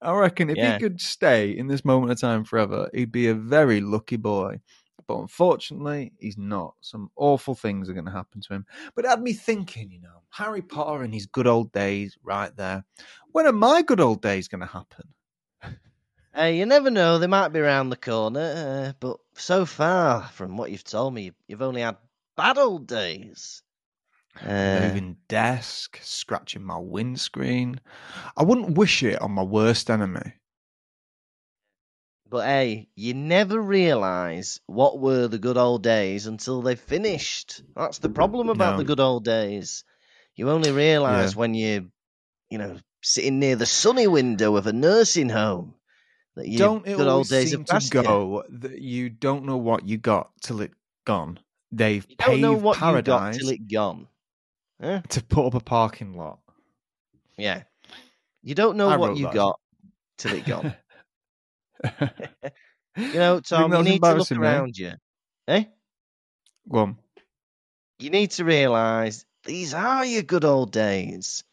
[0.00, 0.74] I reckon if Yeah.
[0.74, 4.60] he could stay in this moment of time forever, he'd be a very lucky boy.
[5.08, 6.74] But unfortunately, he's not.
[6.82, 8.66] Some awful things are going to happen to him.
[8.94, 12.54] But it had me thinking, you know, Harry Potter in his good old days, right
[12.54, 12.84] there.
[13.32, 15.08] When are my good old days going to happen?
[16.38, 18.40] Uh, you never know; they might be around the corner.
[18.40, 21.96] Uh, but so far, from what you've told me, you've only had
[22.36, 23.62] bad old days.
[24.40, 27.80] Uh, moving desk, scratching my windscreen.
[28.36, 30.34] I wouldn't wish it on my worst enemy.
[32.30, 37.62] But hey, you never realise what were the good old days until they've finished.
[37.74, 38.76] That's the problem about No.
[38.78, 39.84] the good old days.
[40.36, 41.90] You only realise when you,
[42.50, 45.74] you know, sitting near the sunny window of a nursing home
[46.36, 48.02] that your don't it good old days seem to passed you.
[48.02, 50.72] go that you don't know what you got till it
[51.06, 51.38] gone?
[51.72, 54.06] They've You don't know what you got paradise till it gone.
[54.80, 55.00] Huh?
[55.08, 56.38] to put up a parking lot.
[57.36, 57.62] Yeah.
[58.42, 59.34] You don't know I what you that.
[59.34, 59.58] got
[60.18, 60.74] till it gone.
[62.96, 64.92] you know, Tom, you need to look around you.
[65.48, 65.64] Eh?
[66.68, 66.98] Go on.
[67.98, 71.44] You need to realise these are your good old days.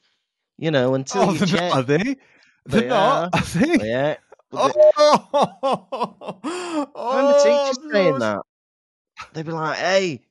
[0.58, 1.74] You know, until Oh, you check.
[1.74, 2.18] are they?
[2.66, 3.30] They're They not.
[3.34, 3.80] Are they?
[3.80, 4.18] Yeah.
[4.58, 4.72] Oh,
[6.96, 8.40] I remember teachers oh, saying that.
[9.34, 10.26] They'd be like, hey,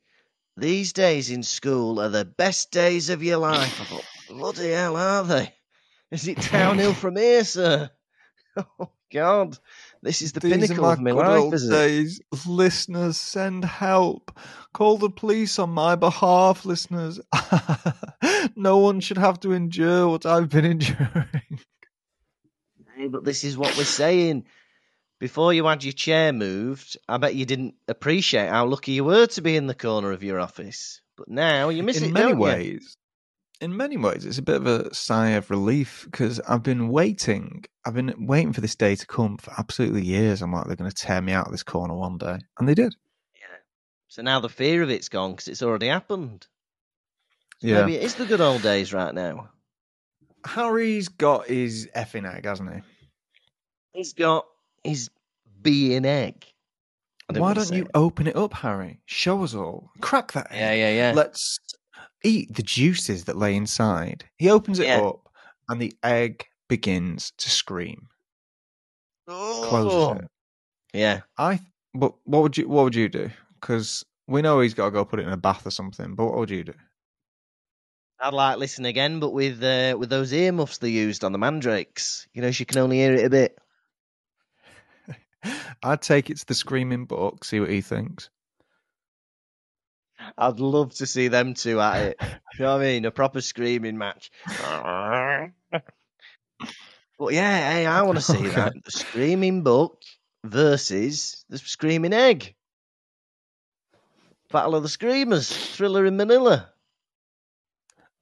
[0.57, 3.81] these days in school are the best days of your life.
[3.81, 5.55] I thought, bloody hell, are they?
[6.11, 7.91] Is it downhill from here, sir?
[9.15, 9.59] God.
[10.03, 11.71] This is the These pinnacle of my life, old is it?
[11.71, 12.21] days.
[12.47, 14.39] Listeners, send help.
[14.75, 17.21] Call the police on my behalf, listeners.
[18.57, 21.61] no one should have to endure what I've been enduring.
[22.97, 24.45] Hey, but this is what we're saying.
[25.21, 29.27] Before you had your chair moved, I bet you didn't appreciate how lucky you were
[29.29, 31.01] to be in the corner of your office.
[31.17, 32.45] But now you miss in it, many don't you?
[32.45, 32.97] ways,
[33.61, 37.65] in many ways, it's a bit of a sigh of relief because I've been waiting.
[37.85, 40.43] I've been waiting for this day to come for absolutely years.
[40.43, 42.75] I'm like, they're going to tear me out of this corner one day, and they
[42.75, 42.95] did.
[43.35, 43.57] Yeah.
[44.09, 46.47] So now the fear of it's gone because it's already happened.
[47.61, 47.81] So Yeah.
[47.81, 49.51] Maybe it is the good old days right now.
[50.45, 52.81] Harry's got his effing egg, hasn't he?
[53.93, 54.47] He's got
[54.83, 55.11] his
[55.63, 56.45] being egg.
[57.33, 57.91] Why don't you it.
[57.95, 59.01] open it up, Harry?
[59.07, 59.91] Show us all.
[60.01, 60.59] Crack that egg.
[60.59, 61.13] Yeah, yeah, yeah.
[61.15, 61.59] Let's
[62.25, 64.25] eat the juices that lay inside.
[64.37, 65.03] He opens it Yeah.
[65.03, 65.29] up,
[65.69, 68.09] and the egg begins to scream.
[69.29, 69.65] Oh.
[69.69, 70.31] Closes it.
[70.93, 71.21] Yeah.
[71.39, 71.61] I.
[71.95, 72.69] But what would you?
[72.69, 73.31] What would you do?
[73.61, 76.15] Because we know he's got to go put it in a bath or something.
[76.15, 76.75] But what would you do?
[78.21, 82.27] I'd like listen again, but with uh, with those earmuffs they used on the mandrakes.
[82.33, 83.59] You know, she can only hear it a bit.
[85.83, 88.31] I'd take it to the screaming book, see what he thinks.
[90.37, 92.17] I'd love to see them two at it.
[92.59, 93.05] you know what I mean?
[93.05, 94.31] A proper screaming match.
[94.51, 95.53] but
[97.31, 98.73] yeah, hey, I want to see that.
[98.85, 100.03] The screaming book
[100.45, 102.55] versus the screaming egg.
[104.51, 106.69] Battle of the Screamers, Thriller in Manila.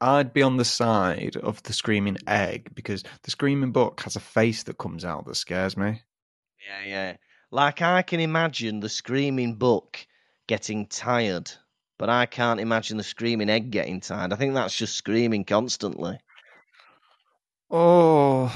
[0.01, 4.21] I'd be on the side of the screaming egg because the screaming book has a
[4.21, 6.03] face that comes out that scares me.
[6.67, 7.17] Yeah, yeah.
[7.53, 10.05] Like I can imagine the screaming book
[10.49, 11.53] getting tired,
[12.03, 14.33] but I can't imagine the screaming egg getting tired.
[14.33, 16.19] I think that's just screaming constantly.
[17.71, 18.53] Oh,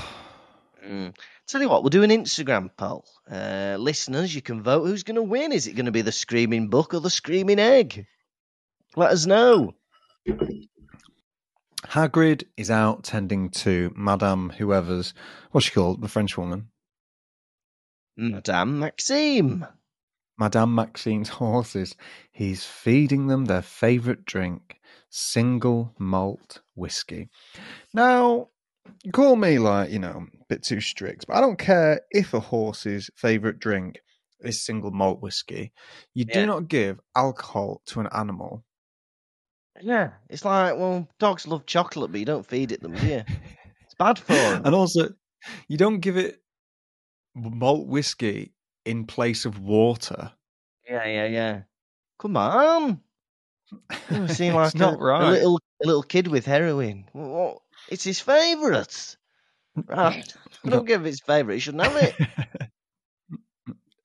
[0.84, 1.14] Mm.
[1.46, 3.04] Tell you what, we'll do an Instagram poll.
[3.30, 5.52] Uh, listeners, you can vote who's going to win.
[5.52, 8.06] Is it going to be the screaming book or the screaming egg?
[8.96, 9.74] Let us know.
[11.84, 15.14] Hagrid is out tending to Madame whoever's
[15.52, 16.70] what's she called, the French woman.
[18.16, 19.66] Madame Maxime.
[20.38, 21.94] Madame Maxime's horses.
[22.30, 27.28] He's feeding them their favourite drink, single malt whiskey.
[27.94, 28.48] Now,
[29.12, 32.40] call me like, you know, a bit too strict, but I don't care if a
[32.40, 33.98] horse's favourite drink
[34.40, 35.72] is single malt whiskey.
[36.14, 38.64] You do not give alcohol to an animal.
[39.80, 43.24] Yeah, it's like, well, dogs love chocolate, but you don't feed it them, do you?
[43.84, 44.62] It's bad for them.
[44.64, 45.10] And also,
[45.68, 46.42] you don't give it
[47.34, 48.52] malt whiskey
[48.86, 50.32] in place of water.
[50.88, 51.60] Yeah, yeah, yeah.
[52.18, 53.00] Come on.
[54.10, 55.24] You seem like it's not a, right.
[55.24, 57.08] a little a little kid with heroin.
[57.12, 57.58] What?
[57.88, 59.16] It's his favourite.
[59.74, 60.34] Right.
[60.64, 61.56] I don't give it his favourite.
[61.56, 62.70] He shouldn't have it.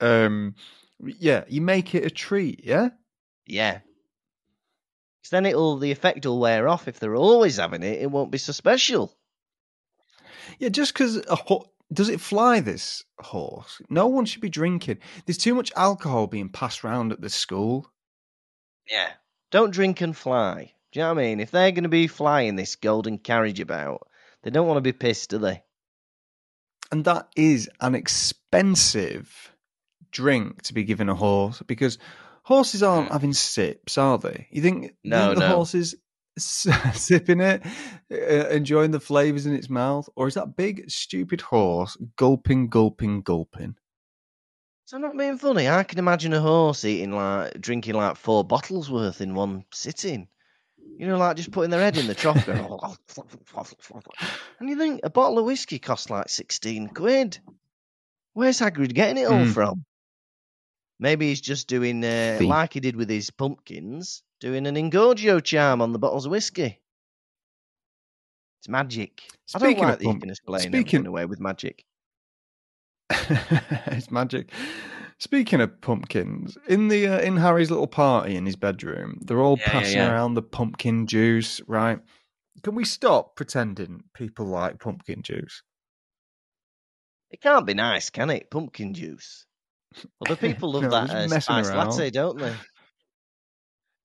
[0.00, 0.54] um,
[1.00, 2.90] yeah, you make it a treat, yeah.
[3.46, 3.80] Yeah.
[5.20, 6.88] Because then it'll the effect will wear off.
[6.88, 9.16] If they're always having it, it won't be so special.
[10.58, 13.80] Yeah, just because a ho- does it fly this horse?
[13.88, 14.98] No one should be drinking.
[15.26, 17.90] There's too much alcohol being passed around at the school.
[18.90, 19.10] Yeah.
[19.50, 20.72] Don't drink and fly.
[20.92, 21.40] Do you know what I mean?
[21.40, 24.06] If they're going to be flying this golden carriage about,
[24.42, 25.62] they don't want to be pissed, do they?
[26.90, 29.52] And that is an expensive
[30.10, 31.98] drink to be given a horse because
[32.42, 33.12] horses aren't Mm.
[33.12, 34.48] having sips, are they?
[34.50, 35.54] You think, No, think the no.
[35.56, 36.00] horse is s-
[36.38, 37.62] sipping it,
[38.10, 40.08] uh, enjoying the flavours in its mouth?
[40.16, 43.76] Or is that big, stupid horse gulping, gulping, gulping?
[44.86, 45.68] So I'm not being funny.
[45.68, 50.28] I can imagine a horse eating like drinking like four bottles worth in one sitting.
[50.98, 52.44] You know, like just putting their head in the trough.
[52.46, 52.68] going,
[54.60, 57.38] and you think a bottle of whiskey costs like sixteen quid.
[58.34, 59.54] Where's Hagrid getting it all Mm.
[59.54, 59.84] from?
[60.98, 65.80] Maybe he's just doing uh, like he did with his pumpkins, doing an Engorgio charm
[65.80, 66.80] on the bottles of whiskey.
[68.60, 69.22] It's magic.
[69.54, 71.84] I don't Speaking like that you can explain speaking- away with magic.
[73.10, 74.50] it's magic.
[75.18, 79.56] Speaking of pumpkins, in the uh, in Harry's little party in his bedroom, they're all
[79.58, 80.10] Yeah, yeah, passing yeah.
[80.12, 82.00] around the pumpkin juice, right?
[82.64, 85.62] Can we stop pretending people like pumpkin juice?
[87.30, 88.50] It can't be nice, can it?
[88.50, 89.46] Pumpkin juice.
[90.26, 91.88] Other people love No, that uh, spice around.
[91.90, 92.54] latte, don't they?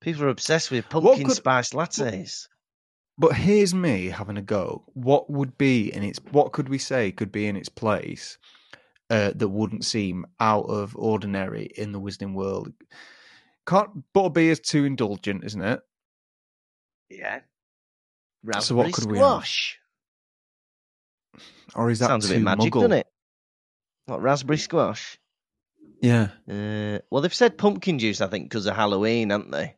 [0.01, 2.47] People are obsessed with pumpkin could- spice lattes.
[3.19, 4.83] But here's me having a go.
[4.93, 8.38] What would be in its what could we say could be in its place
[9.10, 12.71] uh, that wouldn't seem out of ordinary in the Wizarding world?
[13.65, 15.79] Can't butterbeer is too indulgent, isn't it?
[17.10, 17.39] Yeah.
[18.60, 19.25] So what Raspberry could we have?
[19.27, 19.79] squash.
[21.75, 22.81] Or is that Sounds a too bit magic, muggle?
[22.81, 23.07] doesn't it?
[24.05, 25.17] What raspberry squash?
[26.01, 26.29] Yeah.
[26.49, 29.75] Uh, well, they've said pumpkin juice, I think, because of Halloween, haven't they?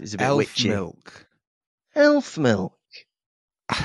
[0.00, 0.68] It's a bit Elf witchy.
[0.68, 1.26] milk.
[1.94, 2.78] Elf milk.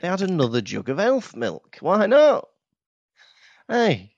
[0.00, 1.78] They had another jug of elf milk.
[1.80, 2.46] Why not?
[3.66, 4.12] Hey.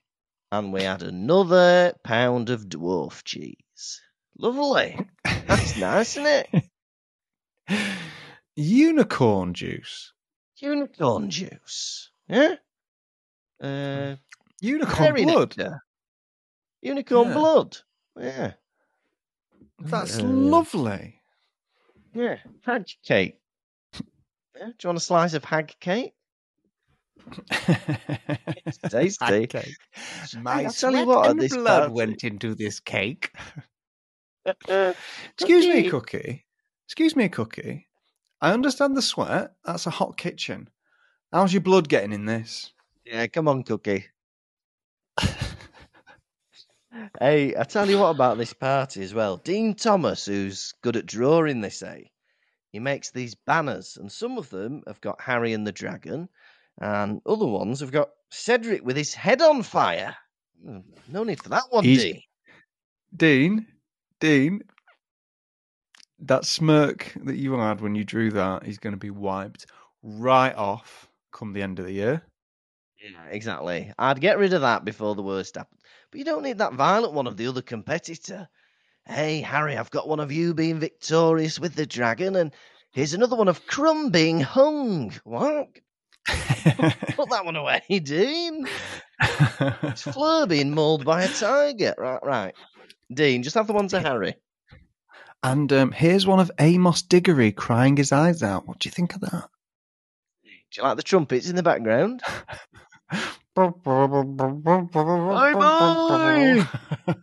[0.51, 3.99] And we had another pound of dwarf cheese.
[4.37, 4.99] Lovely.
[5.47, 6.63] That's nice, isn't it?
[8.55, 10.13] Unicorn juice.
[10.57, 12.11] Unicorn juice.
[12.27, 12.55] Yeah?
[13.59, 14.15] Uh,
[14.61, 15.57] Unicorn blood.
[15.57, 15.83] nectar.
[16.83, 17.33] Unicorn Yeah.
[17.33, 17.77] blood.
[18.19, 18.53] Yeah.
[19.83, 21.21] That's Uh, lovely.
[22.13, 22.37] Yeah.
[22.65, 23.37] Hag cake.
[24.57, 24.65] Yeah?
[24.67, 26.13] Do you want a slice of hag cake?
[28.89, 29.25] tasty.
[29.25, 29.75] Hag cake.
[30.39, 33.31] My I'll tell you sweat what, and this blood party- went into this cake.
[34.45, 34.93] Uh,
[35.33, 35.89] Excuse me, Cookie.
[35.89, 36.45] Cookie.
[36.87, 37.87] Excuse me, Cookie.
[38.41, 39.53] I understand the sweat.
[39.63, 40.69] That's a hot kitchen.
[41.31, 42.73] How's your blood getting in this?
[43.05, 44.05] Yeah, come on, Cookie.
[47.19, 49.37] Hey, I tell you what about this party as well.
[49.37, 52.11] Dean Thomas, who's good at drawing, they say,
[52.71, 56.29] he makes these banners, and some of them have got Harry and the Dragon,
[56.79, 60.15] and other ones have got Cedric with his head on fire.
[60.63, 62.21] Hmm, No need for that one, He's- Dean.
[63.13, 63.67] Dean,
[64.21, 64.61] Dean,
[66.19, 69.65] that smirk that you had when you drew that is going to be wiped
[70.01, 72.21] right off come the end of the year.
[73.01, 73.91] Yeah, exactly.
[73.97, 75.80] I'd get rid of that before the worst happened.
[76.11, 78.49] But you don't need that violent one of the other competitor.
[79.05, 82.53] Hey, Harry, I've got one of you being victorious with the dragon, and
[82.91, 85.13] here's another one of Krum being hung.
[85.23, 85.69] What?
[86.27, 88.67] Put that one away, Dean.
[89.21, 91.95] It's Fleur being mauled by a tiger.
[91.97, 92.55] Right, right.
[93.11, 94.35] Dean, just have the one to Harry.
[95.43, 98.67] and um, here's one of Amos Diggory crying his eyes out.
[98.67, 99.49] What do you think of that?
[100.43, 102.21] Do you like the trumpets in the background?
[103.55, 103.69] bye
[105.53, 106.67] bye.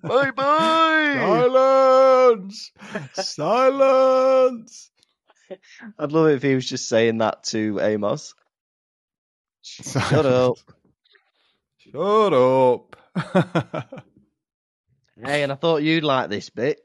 [0.02, 1.14] Bye bye.
[1.16, 2.72] Silence!
[3.14, 4.90] Silence!
[5.98, 8.34] I'd love it if he was just saying that to Amos.
[9.62, 10.56] Shut up.
[11.78, 12.96] Shut up.
[15.20, 16.80] Hey, and I thought you'd like this bit.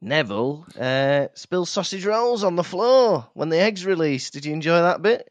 [0.00, 4.32] Neville uh, spilled sausage rolls on the floor when the eggs released.
[4.32, 5.30] Did you enjoy that bit?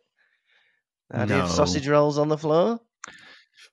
[1.13, 1.55] How do you have No.
[1.55, 2.79] sausage rolls on the floor?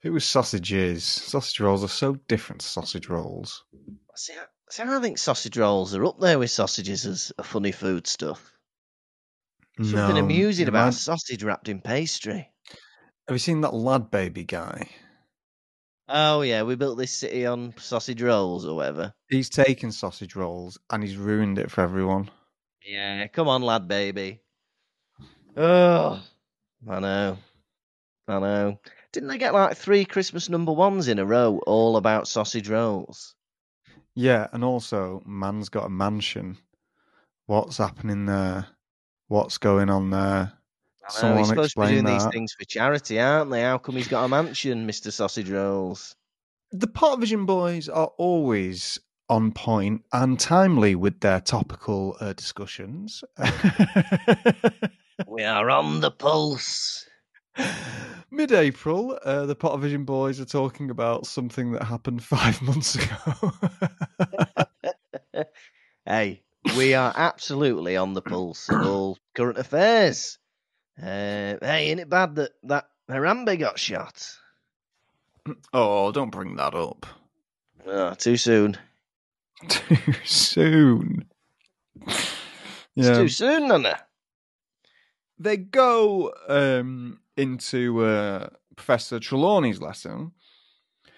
[0.02, 1.04] it was sausages.
[1.04, 3.64] Sausage rolls are so different to sausage rolls.
[4.16, 7.72] See, I, see, I think sausage rolls are up there with sausages as a funny
[7.72, 8.52] food stuff.
[9.78, 12.50] Something no, amusing about remind- sausage wrapped in pastry.
[13.28, 14.88] Have you seen that LadBaby guy?
[16.08, 19.14] Oh yeah, we built this city on sausage rolls or whatever.
[19.28, 22.30] He's taken sausage rolls and he's ruined it for everyone.
[22.84, 24.40] Yeah, come on, lad, baby.
[25.56, 26.20] Oh,
[26.88, 27.38] I know,
[28.28, 28.78] I know.
[29.12, 33.34] Didn't they get like three Christmas number ones in a row, all about sausage rolls?
[34.14, 36.58] Yeah, and also, man's got a mansion.
[37.46, 38.66] What's happening there?
[39.28, 40.18] What's going on there?
[40.20, 43.62] I know, Someone he's supposed to be doing these things for charity, aren't they?
[43.62, 46.14] How come he's got a mansion, Mister Sausage Rolls?
[46.72, 53.24] The Pottervision boys are always on point and timely with their topical uh, discussions.
[55.26, 57.06] We are on the pulse.
[58.30, 63.52] Mid April, uh, the Pottervision boys are talking about something that happened five months ago.
[66.06, 66.42] Hey,
[66.76, 70.38] we are absolutely on the pulse of all current affairs.
[70.98, 74.26] Uh, hey, ain't it bad that that Harambe got shot?
[75.72, 77.06] oh, don't bring that up.
[77.86, 78.76] Oh, too soon.
[79.68, 81.26] Too soon.
[82.06, 82.26] It's
[82.96, 83.14] Yeah.
[83.18, 84.00] too soon, Nana.
[85.40, 90.32] They go um, into uh, Professor Trelawney's lesson,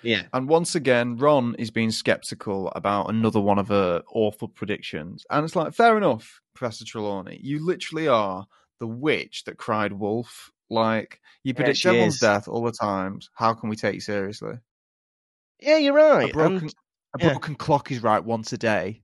[0.02, 0.22] Yeah.
[0.32, 5.26] and once again, Ron is being skeptical about another one of her awful predictions.
[5.30, 7.38] And it's like, fair enough, Professor Trelawney.
[7.42, 8.46] You literally are
[8.80, 10.50] the witch that cried wolf.
[10.70, 12.20] Like, you predict she everyone's is.
[12.20, 13.28] death all the times.
[13.34, 14.54] How can we take you seriously?
[15.60, 16.30] Yeah, you're right.
[16.30, 16.70] a broken,
[17.14, 19.02] And a broken clock is right once a day.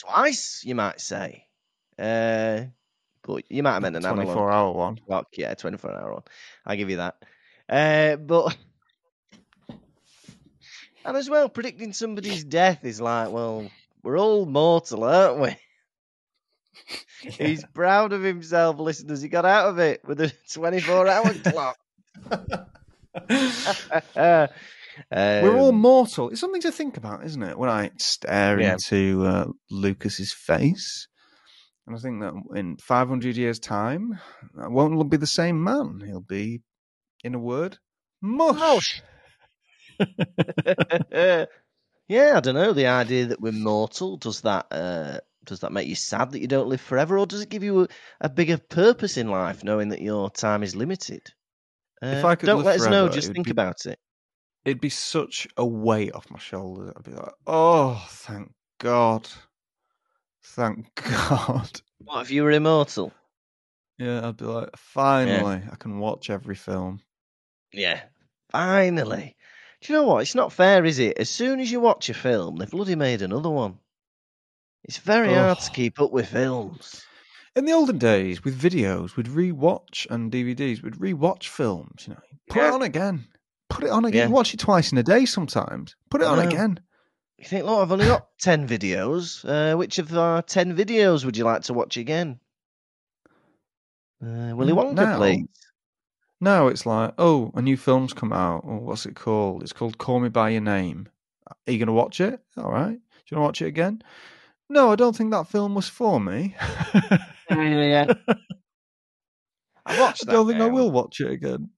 [0.00, 1.46] twice, you might say.
[1.98, 2.66] Uh,
[3.22, 4.96] but you might have meant an analog 24 hour one.
[5.06, 5.28] clock.
[5.36, 6.22] Yeah, 24 hour one.
[6.66, 7.16] I'll give you that.
[7.68, 8.56] Uh, but.
[11.04, 13.68] And as well, predicting somebody's death is like, well,
[14.04, 15.56] we're all mortal, aren't we?
[17.38, 19.20] He's proud of himself, listeners.
[19.20, 21.76] He got out of it with a 24 hour clock.
[25.10, 26.28] Uh, We're all um, mortal.
[26.28, 27.58] It's something to think about, isn't it?
[27.58, 28.74] When I stare Yeah.
[28.74, 31.08] into uh, Lukas's face,
[31.86, 34.18] and I think that in 500 years' time,
[34.60, 36.02] I won't be the same man.
[36.04, 36.62] He'll be,
[37.24, 37.78] in a word,
[38.20, 39.02] mush.
[42.08, 42.72] Yeah, I don't know.
[42.72, 46.46] The idea that we're mortal does that uh, does that make you sad that you
[46.46, 47.88] don't live forever, or does it give you a,
[48.22, 51.22] a bigger purpose in life, knowing that your time is limited?
[52.02, 53.08] Uh, If I could don't let us know.
[53.08, 53.98] Just think be- about it.
[54.64, 56.92] It'd be such a weight off my shoulders.
[56.94, 59.28] I'd be like, oh, thank God.
[60.44, 60.94] Thank
[61.28, 61.80] God.
[62.04, 63.12] What if you were immortal?
[63.98, 67.00] Yeah, I'd be like, finally, I can watch every film.
[67.72, 68.00] Yeah,
[68.50, 69.36] finally.
[69.80, 70.22] Do you know what?
[70.22, 71.18] It's not fair, is it?
[71.18, 73.78] As soon as you watch a film, they've bloody made another one.
[74.84, 77.04] It's very hard to keep up with films.
[77.54, 82.04] In the olden days, with videos, we'd rewatch and DVDs, we'd rewatch films.
[82.08, 82.68] You know, put Yeah.
[82.68, 83.24] it on again,
[83.68, 84.28] put it on again.
[84.30, 84.34] Yeah.
[84.34, 85.94] Watch it twice in a day sometimes.
[86.10, 86.80] Put it on again.
[87.42, 89.44] You think, look, I've only got 10 videos.
[89.44, 92.38] Uh, which of our 10 videos would you like to watch again?
[94.24, 95.46] Uh, Willy Mm, Wonka, now- please.
[96.40, 98.62] Now it's like, oh, a new film's come out.
[98.66, 99.62] Oh, what's it called?
[99.62, 101.08] It's called Call Me by Your Name.
[101.48, 102.40] Are you going to watch it?
[102.56, 102.90] All right.
[102.94, 102.96] Do
[103.30, 104.02] you want to watch it again?
[104.68, 106.56] No, I don't think that film was for me.
[106.94, 107.18] Yeah,
[107.50, 108.34] yeah, yeah.
[109.86, 111.70] I watched I don't think I will watch it again.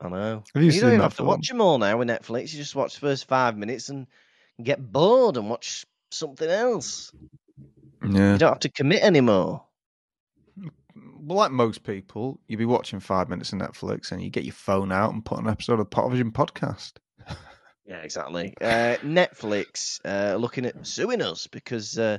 [0.00, 0.44] I know.
[0.54, 2.52] Have you you seen don't even have to watch them all now with Netflix.
[2.52, 4.06] You just watch the first five minutes and
[4.62, 7.12] get bored and watch something else.
[8.02, 8.32] Yeah.
[8.32, 9.64] You don't have to commit anymore.
[10.96, 14.52] Well, like most people, you'd be watching five minutes of Netflix and you get your
[14.52, 16.92] phone out and put on an episode of the Pottervision podcast.
[17.86, 18.54] Yeah, exactly.
[18.62, 22.16] Uh, Netflix uh, looking at suing us because uh,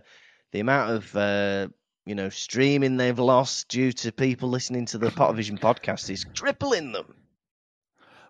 [0.51, 1.69] the amount of uh,
[2.05, 6.91] you know streaming they've lost due to people listening to the Pottervision podcast is crippling
[6.91, 7.15] them.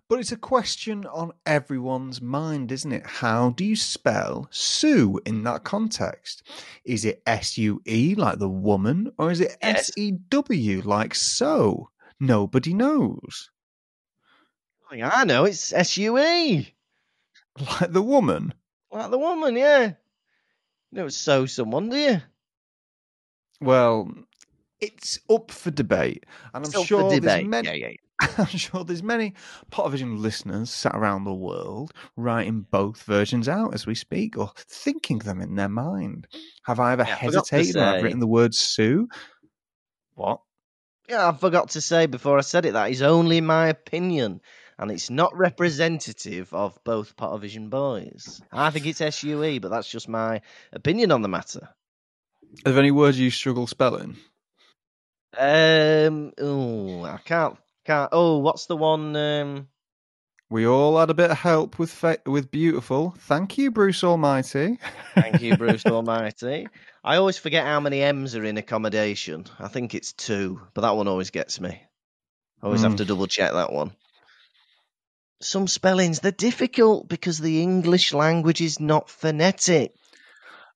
[0.07, 3.05] But it's a question on everyone's mind, isn't it?
[3.07, 6.43] How do you spell Sue in that context?
[6.83, 11.15] Is it S U E like the woman, or is it S E W like
[11.15, 11.89] so?
[12.19, 13.49] Nobody knows.
[14.91, 16.73] I know it's S U E,
[17.59, 18.53] Like the woman.
[18.91, 19.55] like the woman.
[19.55, 19.85] Yeah,
[20.91, 22.21] you don't so someone, do you?
[23.59, 24.11] Well,
[24.79, 27.47] it's up for debate, and I'm up for sure there's debate.
[27.47, 27.67] many.
[27.69, 27.95] Yeah, yeah.
[28.37, 29.33] I'm sure there's many
[29.71, 35.19] Pottervision listeners sat around the world writing both versions out as we speak or thinking
[35.19, 36.27] them in their mind.
[36.63, 39.07] Have I ever Yeah, I forgot to hesitated when I've written the word Sue?
[40.15, 40.41] What?
[41.09, 44.41] Yeah, I forgot to say before I said it that is only my opinion,
[44.79, 48.41] and it's not representative of both Pottervision boys.
[48.51, 50.41] I think it's SUE, but that's just my
[50.73, 51.69] opinion on the matter.
[52.65, 54.17] Are there any words you struggle spelling?
[55.37, 58.09] Um, oh, I can't, can't.
[58.11, 59.15] Oh, what's the one?
[59.15, 59.67] Um,
[60.49, 63.15] We all had a bit of help with fa- with beautiful.
[63.19, 64.79] Thank you, Bruce Almighty.
[65.15, 66.67] thank you, Bruce Almighty.
[67.03, 69.45] I always forget how many M's are in accommodation.
[69.59, 71.81] I think it's two, but that one always gets me.
[72.61, 72.97] I always have Hmm.
[72.97, 73.91] to double check that one.
[75.41, 79.93] Some spellings they're difficult because the English language is not phonetic.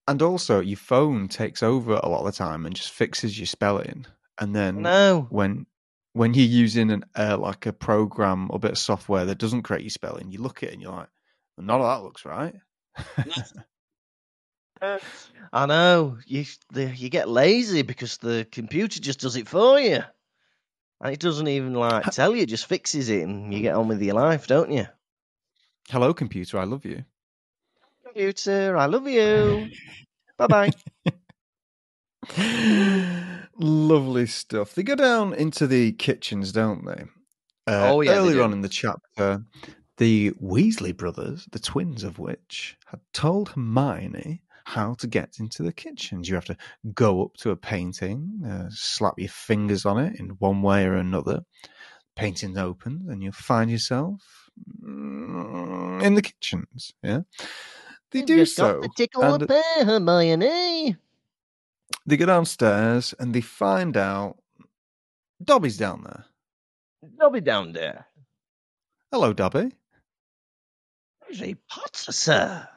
[0.07, 3.45] And also, your phone takes over a lot of the time and just fixes your
[3.45, 4.05] spelling.
[4.39, 5.65] And then No, when
[6.13, 9.83] when you're using an uh, like a program or bit of software that doesn't create
[9.83, 11.09] your spelling, you look at it and you're like,
[11.57, 12.55] well, none of that looks right.
[15.51, 19.99] I know you the, you get lazy because the computer just does it for you,
[21.01, 23.87] and it doesn't even like tell you, it just fixes it, and you get on
[23.87, 24.87] with your life, don't you?
[25.89, 27.03] Hello, computer, I love you.
[28.05, 29.69] Computer, I love you.
[30.37, 30.71] bye bye.
[33.57, 34.73] Lovely stuff.
[34.75, 37.03] They go down into the kitchens, don't they?
[37.67, 39.43] Uh, Oh, yeah, Earlier on in the chapter,
[39.97, 45.73] the Weasley brothers, the twins of which, had told Hermione how to get into the
[45.73, 46.29] kitchens.
[46.29, 46.57] You have to
[46.93, 50.93] go up to a painting, uh, slap your fingers on it in one way or
[50.95, 51.41] another.
[52.15, 54.49] Painting opens, and you'll find yourself
[54.83, 56.93] mm, in the kitchens.
[57.01, 57.21] Yeah,
[58.11, 58.81] they do Just so.
[58.81, 60.97] got to tickle and- pear, Hermione.
[62.09, 64.39] They go downstairs and they find out
[65.43, 66.25] Dobby's down there.
[67.19, 68.07] Dobby down there.
[69.11, 69.73] Hello, Dobby.
[71.21, 72.67] Harry Potter, sir.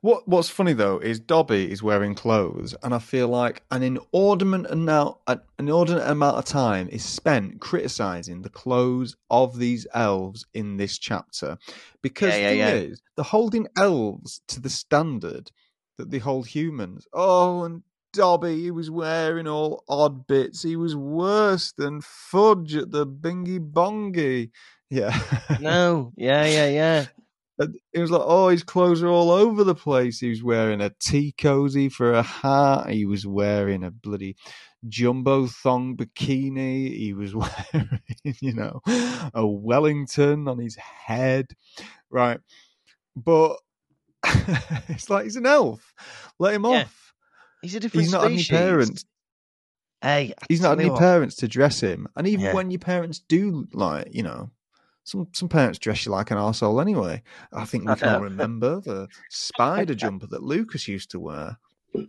[0.00, 4.70] What What's funny though is Dobby is wearing clothes, and I feel like an inordinate
[4.70, 10.78] amount, an inordinate amount of time is spent criticizing the clothes of these elves in
[10.78, 11.58] this chapter,
[12.02, 12.90] because Yeah, the yeah, thing yeah.
[12.90, 15.50] is, they're holding elves to the standard
[15.98, 17.06] that they hold humans.
[17.12, 17.82] Oh, and
[18.14, 20.62] Dobby, he was wearing all odd bits.
[20.62, 24.50] He was worse than Fudge at the Bingy Bongy.
[24.90, 25.18] Yeah.
[25.60, 27.06] No, yeah, yeah, yeah.
[27.58, 30.18] And It was like, oh, his clothes are all over the place.
[30.18, 32.90] He was wearing a tea cozy for a hat.
[32.90, 34.34] He was wearing a bloody
[34.88, 36.96] jumbo thong bikini.
[36.96, 37.32] He was
[37.72, 38.80] wearing, you know,
[39.34, 41.46] a Wellington on his head.
[42.10, 42.40] Right.
[43.16, 43.56] But
[44.88, 45.94] it's like he's an elf.
[46.40, 46.82] Let him Yeah.
[46.82, 47.13] off.
[47.64, 48.58] He's a different He's not had any species.
[48.60, 49.04] parents.
[50.02, 52.06] Hey, I He's not had any what, parents to dress him.
[52.14, 52.54] And even Yeah.
[52.54, 54.50] when your parents do, like, you know,
[55.04, 57.22] some some parents dress you like an arsehole anyway.
[57.52, 61.58] I think we can all remember the spider jumper that Lukas used to wear.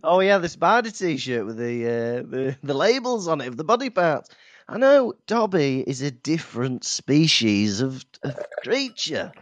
[0.02, 3.64] Oh yeah, the spider T-shirt with the uh, the the labels on it of the
[3.64, 4.30] body parts.
[4.68, 9.32] I know Dobby is a different species of, of creature.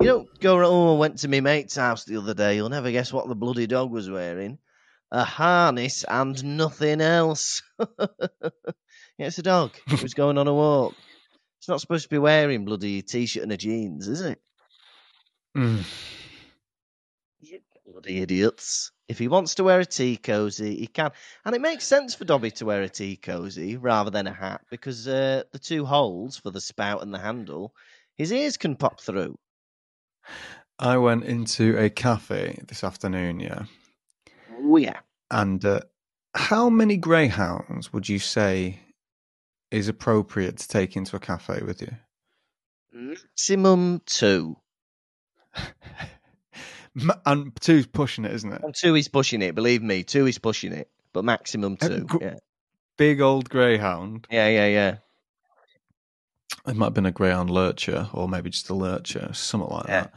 [0.00, 0.64] You don't go.
[0.64, 2.56] Oh, I went to my mate's house the other day.
[2.56, 4.58] You'll never guess what the bloody dog was wearing:
[5.12, 7.62] a harness and nothing else.
[9.18, 9.72] it's a dog.
[9.90, 10.94] Was going on a walk.
[11.58, 14.40] It's not supposed to be wearing bloody t-shirt and a jeans, is it?
[15.56, 15.84] Mm.
[17.40, 18.90] You bloody idiots.
[19.06, 21.10] If he wants to wear a tea cozy, he can.
[21.44, 24.62] And it makes sense for Dobby to wear a tea cozy rather than a hat
[24.70, 27.74] because uh, the two holes for the spout and the handle,
[28.16, 29.38] his ears can pop through.
[30.78, 33.64] I went into a cafe this afternoon, yeah.
[34.62, 35.00] Oh, yeah.
[35.30, 35.80] And uh,
[36.34, 38.80] how many greyhounds would you say
[39.70, 41.92] is appropriate to take into a cafe with you?
[42.92, 44.56] Maximum two.
[47.24, 48.60] And two's pushing it, isn't it?
[48.62, 50.02] And two is pushing it, believe me.
[50.02, 50.90] Two is pushing it.
[51.14, 52.04] But maximum two.
[52.04, 52.34] gr- Yeah,
[52.98, 54.26] Big old greyhound.
[54.30, 54.66] yeah, yeah.
[54.66, 54.96] yeah.
[56.66, 60.02] It might have been a greyhound lurcher, or maybe just a lurcher, something like Yeah.
[60.02, 60.14] that.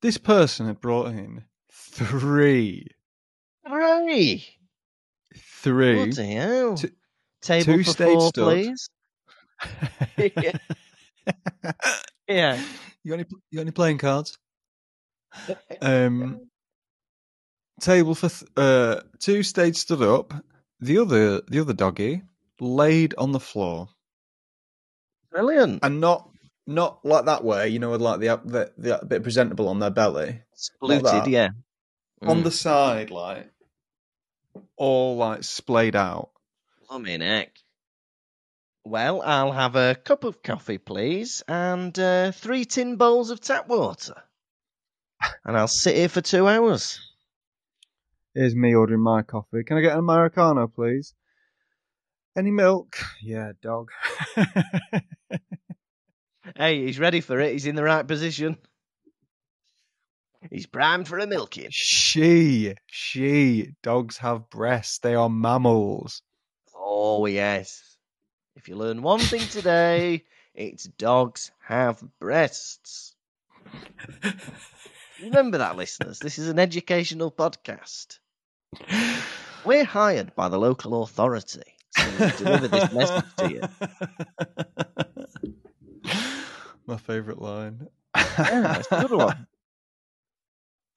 [0.00, 1.42] This person had brought in
[1.72, 2.86] three,
[3.68, 4.44] Hooray!
[5.62, 5.94] three.
[6.06, 6.76] Bloody hell.
[6.76, 6.90] Two-
[7.42, 8.44] Table two for stage four, stud.
[8.44, 8.90] please.
[10.36, 10.52] Yeah.
[12.28, 12.60] Yeah.
[13.04, 13.24] You got any?
[13.50, 14.36] You any playing cards?
[15.82, 16.48] Um,
[17.80, 20.32] table for th- uh, two stage stood up.
[20.80, 22.22] The other, the other doggy
[22.60, 23.88] laid on the floor,
[25.30, 25.80] Brilliant.
[25.82, 26.28] and not
[26.66, 27.68] not like that way.
[27.68, 30.40] You know, with like the the, the bit presentable on their belly.
[30.54, 31.28] Spluted, that.
[31.28, 31.48] yeah.
[32.22, 32.44] On Mm.
[32.44, 33.50] the side, like
[34.76, 36.30] all like splayed out.
[36.88, 37.56] Blimey neck.
[38.84, 43.68] Well, I'll have a cup of coffee, please, and uh, three tin bowls of tap
[43.68, 44.14] water.
[45.44, 47.00] And I'll sit here for two hours.
[48.34, 49.64] Here's me ordering my coffee.
[49.64, 51.12] Can I get an Americano, please?
[52.36, 52.96] Any milk?
[53.20, 53.90] Yeah, dog.
[56.56, 57.52] Hey, he's ready for it.
[57.52, 58.56] He's in the right position.
[60.50, 61.68] He's primed for a milking.
[61.70, 64.98] she, she, dogs have breasts.
[64.98, 66.22] They are mammals.
[66.74, 67.96] Oh, yes.
[68.56, 70.24] If you learn one thing today,
[70.54, 73.14] it's dogs have breasts.
[75.22, 76.18] Remember that, listeners.
[76.18, 78.18] This is an educational podcast.
[79.64, 83.62] We're hired by the local authority to deliver this message to you.
[86.86, 87.88] My favourite line.
[88.16, 89.46] Yeah, it's a good one.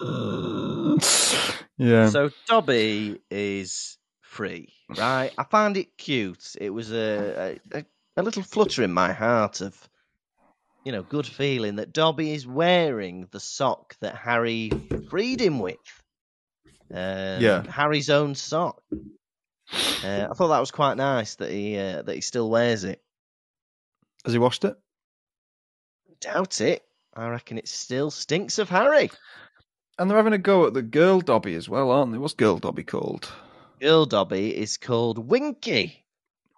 [1.78, 2.10] yeah.
[2.10, 5.32] So Dobby is free, right?
[5.38, 6.56] I find it cute.
[6.60, 7.86] It was a, a
[8.18, 9.89] a little flutter in my heart of,
[10.84, 14.70] you know, good feeling that Dobby is wearing the sock that Harry
[15.10, 15.78] freed him with.
[16.93, 17.64] Um, Yeah.
[17.70, 18.82] Harry's own sock.
[20.04, 23.02] Uh, I thought that was quite nice that he uh, that he still wears it.
[24.26, 24.76] Has he washed it?
[26.20, 26.84] Doubt it.
[27.14, 29.10] I reckon it still stinks of Harry.
[30.00, 32.18] And they're having a go at the girl Dobby as well, aren't they?
[32.18, 33.32] What's girl Dobby called?
[33.80, 36.06] Girl Dobby is called Winky.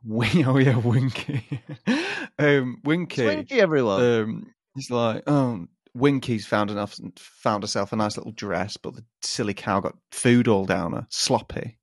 [0.04, 1.62] Win- oh yeah, Winky.
[2.40, 3.22] um, Winky.
[3.24, 4.02] It's Winky, everyone.
[4.04, 9.04] Um, he's like, oh, Winky's found enough, found herself a nice little dress, but the
[9.22, 11.78] silly cow got food all down her, sloppy.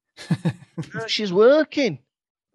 [1.07, 1.99] She's working.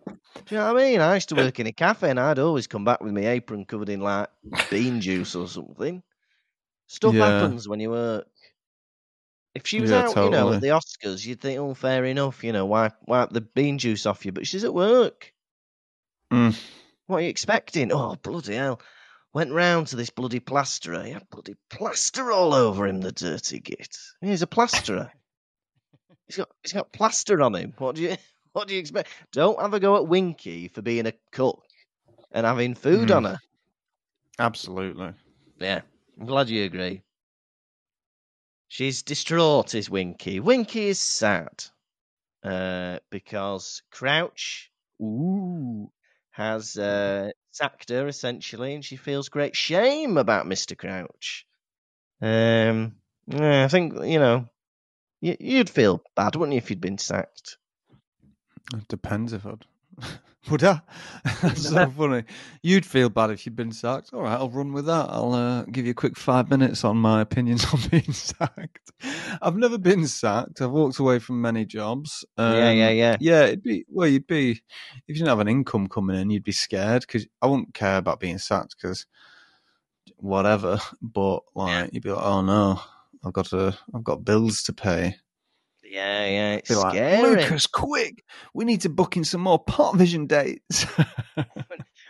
[0.07, 0.13] Do
[0.49, 1.01] you know what I mean?
[1.01, 3.65] I used to work in a cafe and I'd always come back with my apron
[3.65, 4.29] covered in like
[4.69, 6.03] bean juice or something.
[6.87, 7.25] Stuff Yeah.
[7.41, 8.27] happens when you work.
[9.55, 12.43] If she was Yeah, out, you know, at the Oscars, you'd think, oh, fair enough,
[12.43, 14.33] you know, wipe, wipe the bean juice off you.
[14.33, 15.33] But she's at work.
[16.31, 16.59] Mm.
[17.07, 17.91] What are you expecting?
[17.93, 18.81] Oh, bloody hell.
[19.33, 21.03] Went round to this bloody plasterer.
[21.03, 23.97] He had bloody plaster all over him, the dirty git.
[24.21, 25.11] He's a plasterer.
[26.27, 27.73] he's got he's got plaster on him.
[27.77, 28.17] What do you
[28.53, 29.09] what do you expect?
[29.31, 31.63] Don't have a go at Winky for being a cook
[32.31, 33.15] and having food Mm.
[33.17, 33.37] on her.
[34.39, 35.13] Absolutely.
[35.59, 35.81] Yeah,
[36.19, 37.01] I'm glad you agree.
[38.75, 40.41] She's distraught, is Winky.
[40.41, 41.63] Winky is sad
[42.43, 44.69] uh, because Crouch
[45.01, 45.89] ooh,
[46.31, 51.45] has uh, sacked her essentially, and she feels great shame about Mister Crouch.
[52.21, 52.97] Um,
[53.27, 54.49] yeah, I think you know
[55.21, 57.55] you, you'd feel bad, wouldn't you, if you'd been sacked?
[58.73, 59.65] It depends if I'd.
[60.51, 60.79] Would I?
[61.41, 62.23] That's so funny.
[62.61, 64.13] You'd feel bad if you'd been sacked.
[64.13, 65.07] All right, I'll run with that.
[65.09, 68.91] I'll uh, give you a quick five minutes on my opinions on being sacked.
[69.41, 70.61] I've never been sacked.
[70.61, 72.23] I've walked away from many jobs.
[72.37, 73.17] yeah, yeah, Um, yeah.
[73.19, 74.07] Yeah, it'd be well.
[74.07, 74.59] You'd be if
[75.07, 78.19] you didn't have an income coming in, you'd be scared because I wouldn't care about
[78.19, 79.07] being sacked because
[80.17, 80.79] whatever.
[81.01, 82.79] But like, you'd be like, oh no,
[83.25, 85.15] I've got to, I've got bills to pay.
[85.89, 87.35] Yeah, yeah, it's Be like, scary.
[87.35, 88.23] Lukas, quick!
[88.53, 90.85] We need to book in some more Pottervision dates.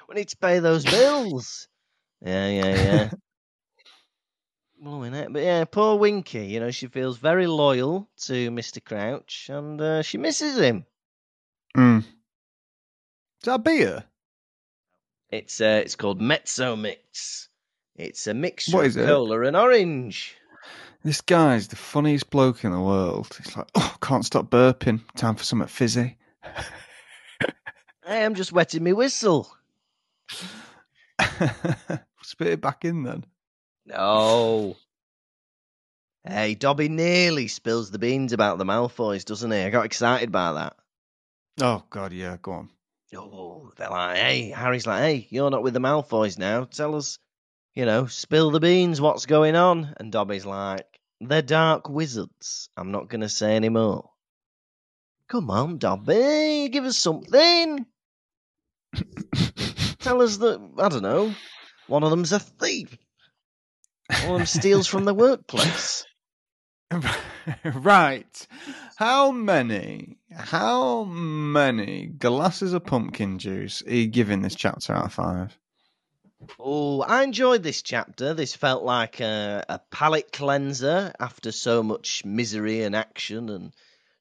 [0.08, 1.68] We need to pay those bills.
[2.22, 3.12] Yeah, yeah, yeah.
[4.80, 5.32] Blowing it.
[5.32, 8.84] But yeah, poor Winky, you know, she feels very loyal to Mr.
[8.84, 10.86] Crouch and uh, she misses him.
[11.76, 12.00] mm.
[12.00, 12.06] Is
[13.46, 14.04] that beer?
[15.30, 17.50] It's uh, it's called Mezzo Mix.
[17.96, 19.06] It's a mixture of it?
[19.06, 20.36] cola and orange.
[21.06, 23.28] This guy's the funniest bloke in the world.
[23.38, 25.02] He's like, oh, can't stop burping.
[25.16, 26.18] Time for something fizzy.
[28.08, 29.56] I'm just wetting my whistle.
[32.24, 33.24] Spit it back in then.
[33.86, 34.78] No.
[36.28, 39.60] Hey, Dobby nearly spills the beans about the Malfoys, doesn't he?
[39.60, 40.76] I got excited by that.
[41.62, 42.70] Oh God, yeah, go on.
[43.16, 46.64] Oh, they're like, hey, Harry's like, hey, you're not with the Malfoys now.
[46.64, 47.20] Tell us,
[47.76, 49.00] you know, spill the beans.
[49.00, 49.94] What's going on?
[49.98, 52.70] And Dobby's like, they're dark wizards.
[52.78, 54.10] I'm not going to say any more.
[55.28, 57.86] Come on, Dobby, give us something.
[60.00, 61.34] Tell us that, I don't know,
[61.88, 62.96] one of them's a thief.
[64.26, 66.06] One of them steals from the workplace.
[67.74, 68.48] right.
[68.98, 75.14] How many, how many glasses of pumpkin juice are you giving this chapter out of
[75.14, 75.58] five?
[76.60, 78.34] Oh, I enjoyed this chapter.
[78.34, 83.74] This felt like a, a palate cleanser after so much misery and action and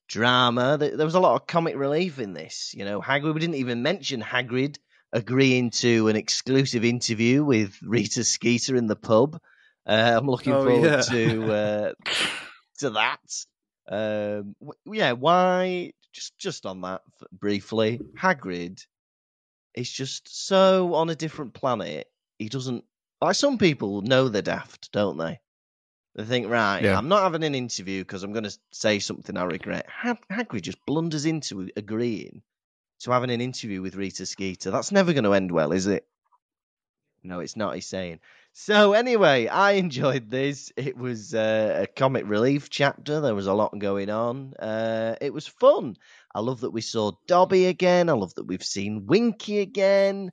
[0.07, 0.77] drama.
[0.77, 2.73] There, was a lot of comic relief in this.
[2.75, 3.33] You know, Hagrid.
[3.33, 4.77] We didn't even mention Hagrid
[5.13, 9.39] agreeing to an exclusive interview with Rita Skeeter in the pub.
[9.85, 11.01] Uh, I'm looking Oh, forward yeah.
[11.01, 11.93] to uh,
[12.79, 13.45] to that.
[13.87, 14.55] Um,
[14.85, 15.93] yeah, why?
[16.11, 17.01] Just just on that
[17.31, 18.85] briefly, Hagrid
[19.75, 22.09] is just so on a different planet.
[22.39, 22.83] He doesn't.
[23.21, 25.39] Like some people know they're daft, don't they?
[26.15, 26.97] They think, right, Yeah.
[26.97, 29.85] I'm not having an interview because I'm going to say something I regret.
[29.89, 32.41] Hag- Hagrid just blunders into agreeing
[33.01, 34.71] to having an interview with Rita Skeeter.
[34.71, 36.07] That's never going to end well, is it?
[37.23, 37.75] No, it's not.
[37.75, 38.19] He's saying.
[38.53, 40.71] So anyway, I enjoyed this.
[40.77, 43.19] It was uh, a comic relief chapter.
[43.19, 44.53] There was a lot going on.
[44.53, 45.97] Uh, it was fun.
[46.35, 48.09] I love that we saw Dobby again.
[48.09, 50.31] I love that we've seen Winky again.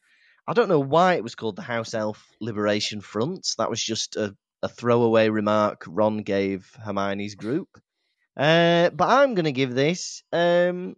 [0.49, 3.47] I don't know why it was called the House Elf Liberation Front.
[3.59, 7.69] That was just a, a throwaway remark Ron gave Hermione's group.
[8.37, 10.25] Uh, but I'm going to give this.
[10.33, 10.97] Um,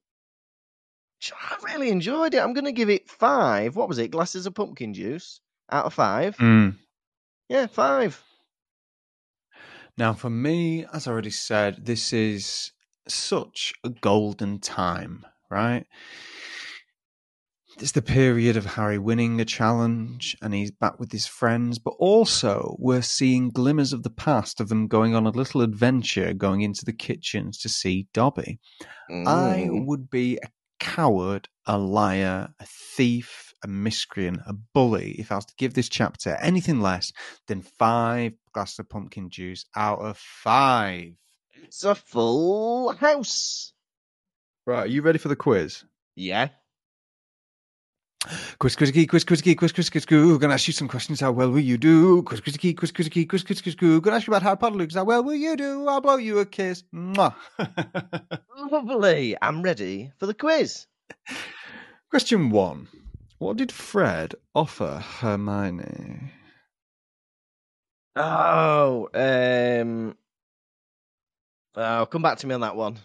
[1.33, 2.39] I really enjoyed it.
[2.39, 3.77] I'm going to give it five.
[3.77, 4.11] What was it?
[4.11, 5.41] Glasses of pumpkin juice
[5.71, 6.39] out of five.
[6.39, 6.77] Mm.
[7.51, 8.23] Yeah, five.
[9.99, 12.73] Now, for me, as I already said, this is
[13.09, 15.87] such a golden time, right?
[17.81, 21.95] It's the period of Harry winning a challenge and he's back with his friends, but
[21.99, 26.61] also we're seeing glimmers of the past of them going on a little adventure, going
[26.61, 28.61] into the kitchens to see Dobby.
[29.11, 29.87] I Mm.
[29.87, 30.49] would be a
[30.79, 35.89] coward, a liar, a thief, a miscreant, a bully if I was to give this
[35.89, 37.13] chapter anything less
[37.49, 41.15] than five glasses of pumpkin juice out of five.
[41.65, 43.73] It's a full house.
[44.67, 45.83] Right, are you ready for the quiz?
[46.15, 46.49] Yeah.
[48.59, 50.39] Quiz, quiz, key, quiz, quiz, key, quiz, quiz, quiz, quiz.
[50.39, 51.21] Gonna ask you some questions.
[51.21, 52.23] How well will you do?
[52.23, 54.01] Quiz, quiz, key, quiz, quiz, key, quiz, quiz, quiz, quiz.
[54.01, 54.95] Gonna ask you about Harry Potter, Lukas.
[54.95, 55.89] How well will you do?
[55.89, 56.85] I'll blow you a kiss.
[56.95, 57.35] Mwah.
[58.71, 59.35] Lovely.
[59.41, 60.87] I'm ready for the quiz.
[62.11, 62.89] Question one.
[63.39, 66.31] What did Fred offer Hermione?
[68.17, 70.15] Oh, um.
[71.77, 72.99] Oh, come back to me on that one.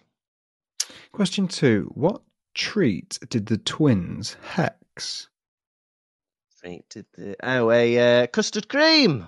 [1.12, 1.92] Question two.
[1.96, 2.22] What
[2.54, 5.28] treat did the twins hex?
[6.64, 9.28] Right, did the- Oh, a uh, custard cream.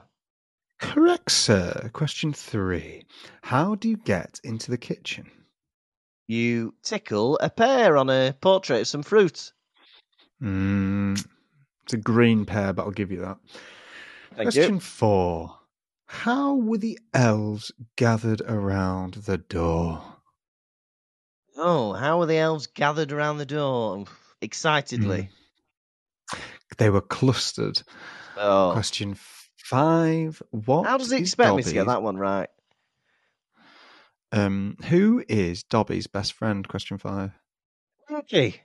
[0.79, 1.89] Correct, sir.
[1.93, 3.05] Question three.
[3.43, 5.29] How do you get into the kitchen?
[6.27, 9.51] You tickle a pear on a portrait of some fruit.
[10.41, 11.23] Mm,
[11.83, 13.37] it's a green pear, but I'll give you that.
[14.35, 14.79] Thank Question you.
[14.79, 15.57] four.
[16.11, 20.03] How were the elves gathered around the door?
[21.55, 24.05] Oh, how were the elves gathered around the door?
[24.41, 25.29] Excitedly.
[26.77, 27.81] They were clustered.
[28.37, 28.71] Oh.
[28.73, 29.15] Question
[29.55, 30.43] five.
[30.51, 30.85] What?
[30.85, 32.49] How does he expect me to get that one right?
[34.33, 36.67] Um, who is Dobby's best friend?
[36.67, 37.31] Question five.
[38.11, 38.61] Okay.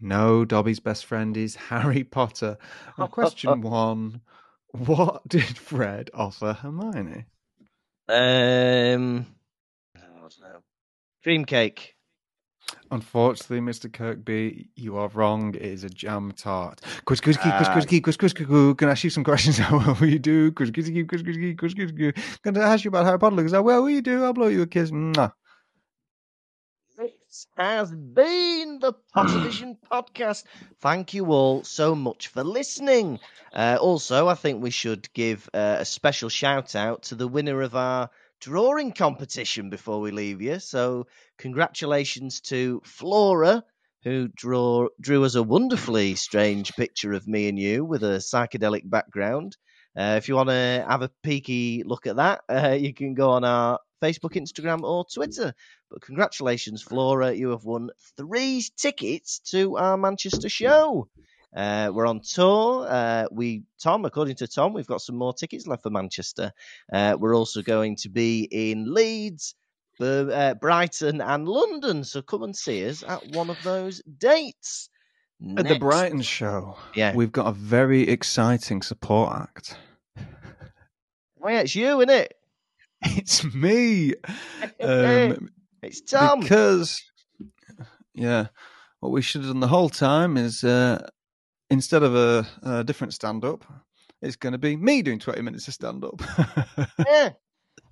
[0.00, 2.56] No, Dobby's best friend is Harry Potter.
[2.96, 4.22] And question one.
[4.72, 7.24] What did Fred offer Hermione?
[8.08, 9.26] Um.
[9.96, 10.60] I don't know.
[11.22, 11.94] Cream cake.
[12.92, 13.92] Unfortunately, Mr.
[13.92, 15.54] Kirkby, you are wrong.
[15.56, 16.80] It is a jam tart.
[17.04, 17.72] Quiz, quiz, key, quiz, Ah.
[17.72, 18.74] quiz, quiz, quiz, quiz, quiz.
[18.76, 19.58] Can I ask you some questions?
[19.58, 20.52] How well will you do?
[20.52, 22.12] Quiz, quiz, key, quiz, quiz, key, quiz, quiz, quiz.
[22.44, 23.36] Can I ask you about Harry Potter?
[23.36, 24.22] Because how well will you do?
[24.24, 24.90] I'll blow you a kiss.
[24.92, 25.32] Mwah.
[27.30, 30.42] This has been the Pottervision podcast.
[30.80, 33.20] Thank you all so much for listening.
[33.52, 37.62] Uh, also, I think we should give uh, a special shout out to the winner
[37.62, 38.10] of our
[38.40, 40.58] drawing competition before we leave you.
[40.58, 41.06] So,
[41.38, 43.62] congratulations to Flora,
[44.02, 48.90] who draw drew us a wonderfully strange picture of me and you with a psychedelic
[48.90, 49.56] background.
[49.96, 53.30] Uh, if you want to have a peeky look at that, uh, you can go
[53.30, 55.54] on our Facebook, Instagram, or Twitter.
[55.90, 61.08] But congratulations, Flora, you have won three tickets to our Manchester show.
[61.54, 62.86] Uh, we're on tour.
[62.88, 66.52] Uh, we, Tom, according to Tom, we've got some more tickets left for Manchester.
[66.92, 69.54] Uh, we're also going to be in Leeds,
[70.00, 72.04] uh, Brighton, and London.
[72.04, 74.88] So come and see us at one of those dates.
[75.56, 77.14] At the Brighton show, Yeah.
[77.14, 79.76] we've got a very exciting support act.
[81.42, 82.34] Oh, yeah, it's you, isn't it?
[83.16, 84.14] It's me.
[84.80, 85.48] Um,
[85.82, 86.40] It's Tom.
[86.40, 87.02] Because,
[88.14, 88.48] yeah,
[89.00, 91.08] what we should have done the whole time is uh,
[91.70, 93.64] instead of a, a different stand up,
[94.20, 96.20] it's going to be me doing 20 minutes of stand up.
[97.06, 97.30] Yeah.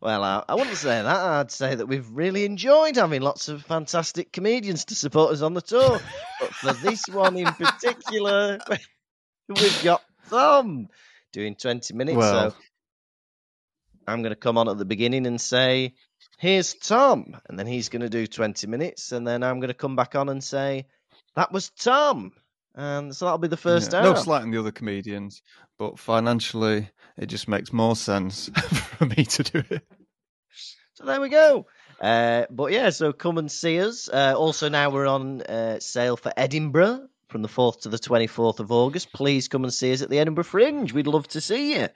[0.00, 1.06] Well, I, I wouldn't say that.
[1.06, 5.54] I'd say that we've really enjoyed having lots of fantastic comedians to support us on
[5.54, 5.98] the tour.
[6.40, 8.58] but for this one in particular,
[9.48, 10.88] we've got Tom
[11.32, 12.16] doing 20 minutes.
[12.16, 12.50] Well.
[12.50, 12.56] so
[14.08, 15.94] I'm going to come on at the beginning and say,
[16.38, 17.36] here's Tom.
[17.48, 19.12] And then he's going to do 20 minutes.
[19.12, 20.86] And then I'm going to come back on and say,
[21.36, 22.32] that was Tom.
[22.74, 24.14] And so that'll be the first Yeah, hour.
[24.14, 25.42] No slight on the other comedians,
[25.78, 28.48] but financially, it just makes more sense
[28.98, 29.82] for me to do it.
[30.94, 31.66] So there we go.
[32.00, 34.08] Uh, but yeah, so come and see us.
[34.08, 38.60] Uh, also, now we're on uh, sale for Edinburgh from the 4th to the 24th
[38.60, 40.92] of August, please come and see us at the Edinburgh Fringe.
[40.92, 41.88] We'd love to see you.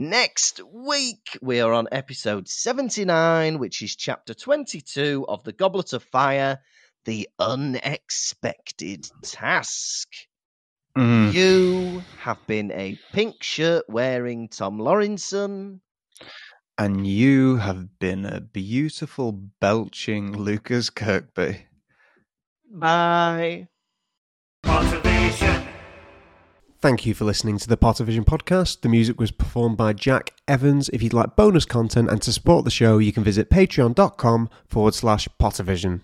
[0.00, 6.04] Next week, we are on episode 79, which is chapter 22 of The Goblet of
[6.04, 6.60] Fire
[7.04, 10.08] The Unexpected Task.
[10.96, 11.34] Mm.
[11.34, 15.80] You have been a pink shirt wearing Tom Lawrinson.
[16.78, 21.66] And you have been a beautiful belching Lukas Kirkby.
[22.72, 23.66] Bye.
[26.80, 28.82] Thank you for listening to the Pottervision podcast.
[28.82, 30.88] The music was performed by Jack Evans.
[30.90, 34.94] If you'd like bonus content and to support the show, you can visit patreon.com forward
[34.94, 36.02] slash Pottervision.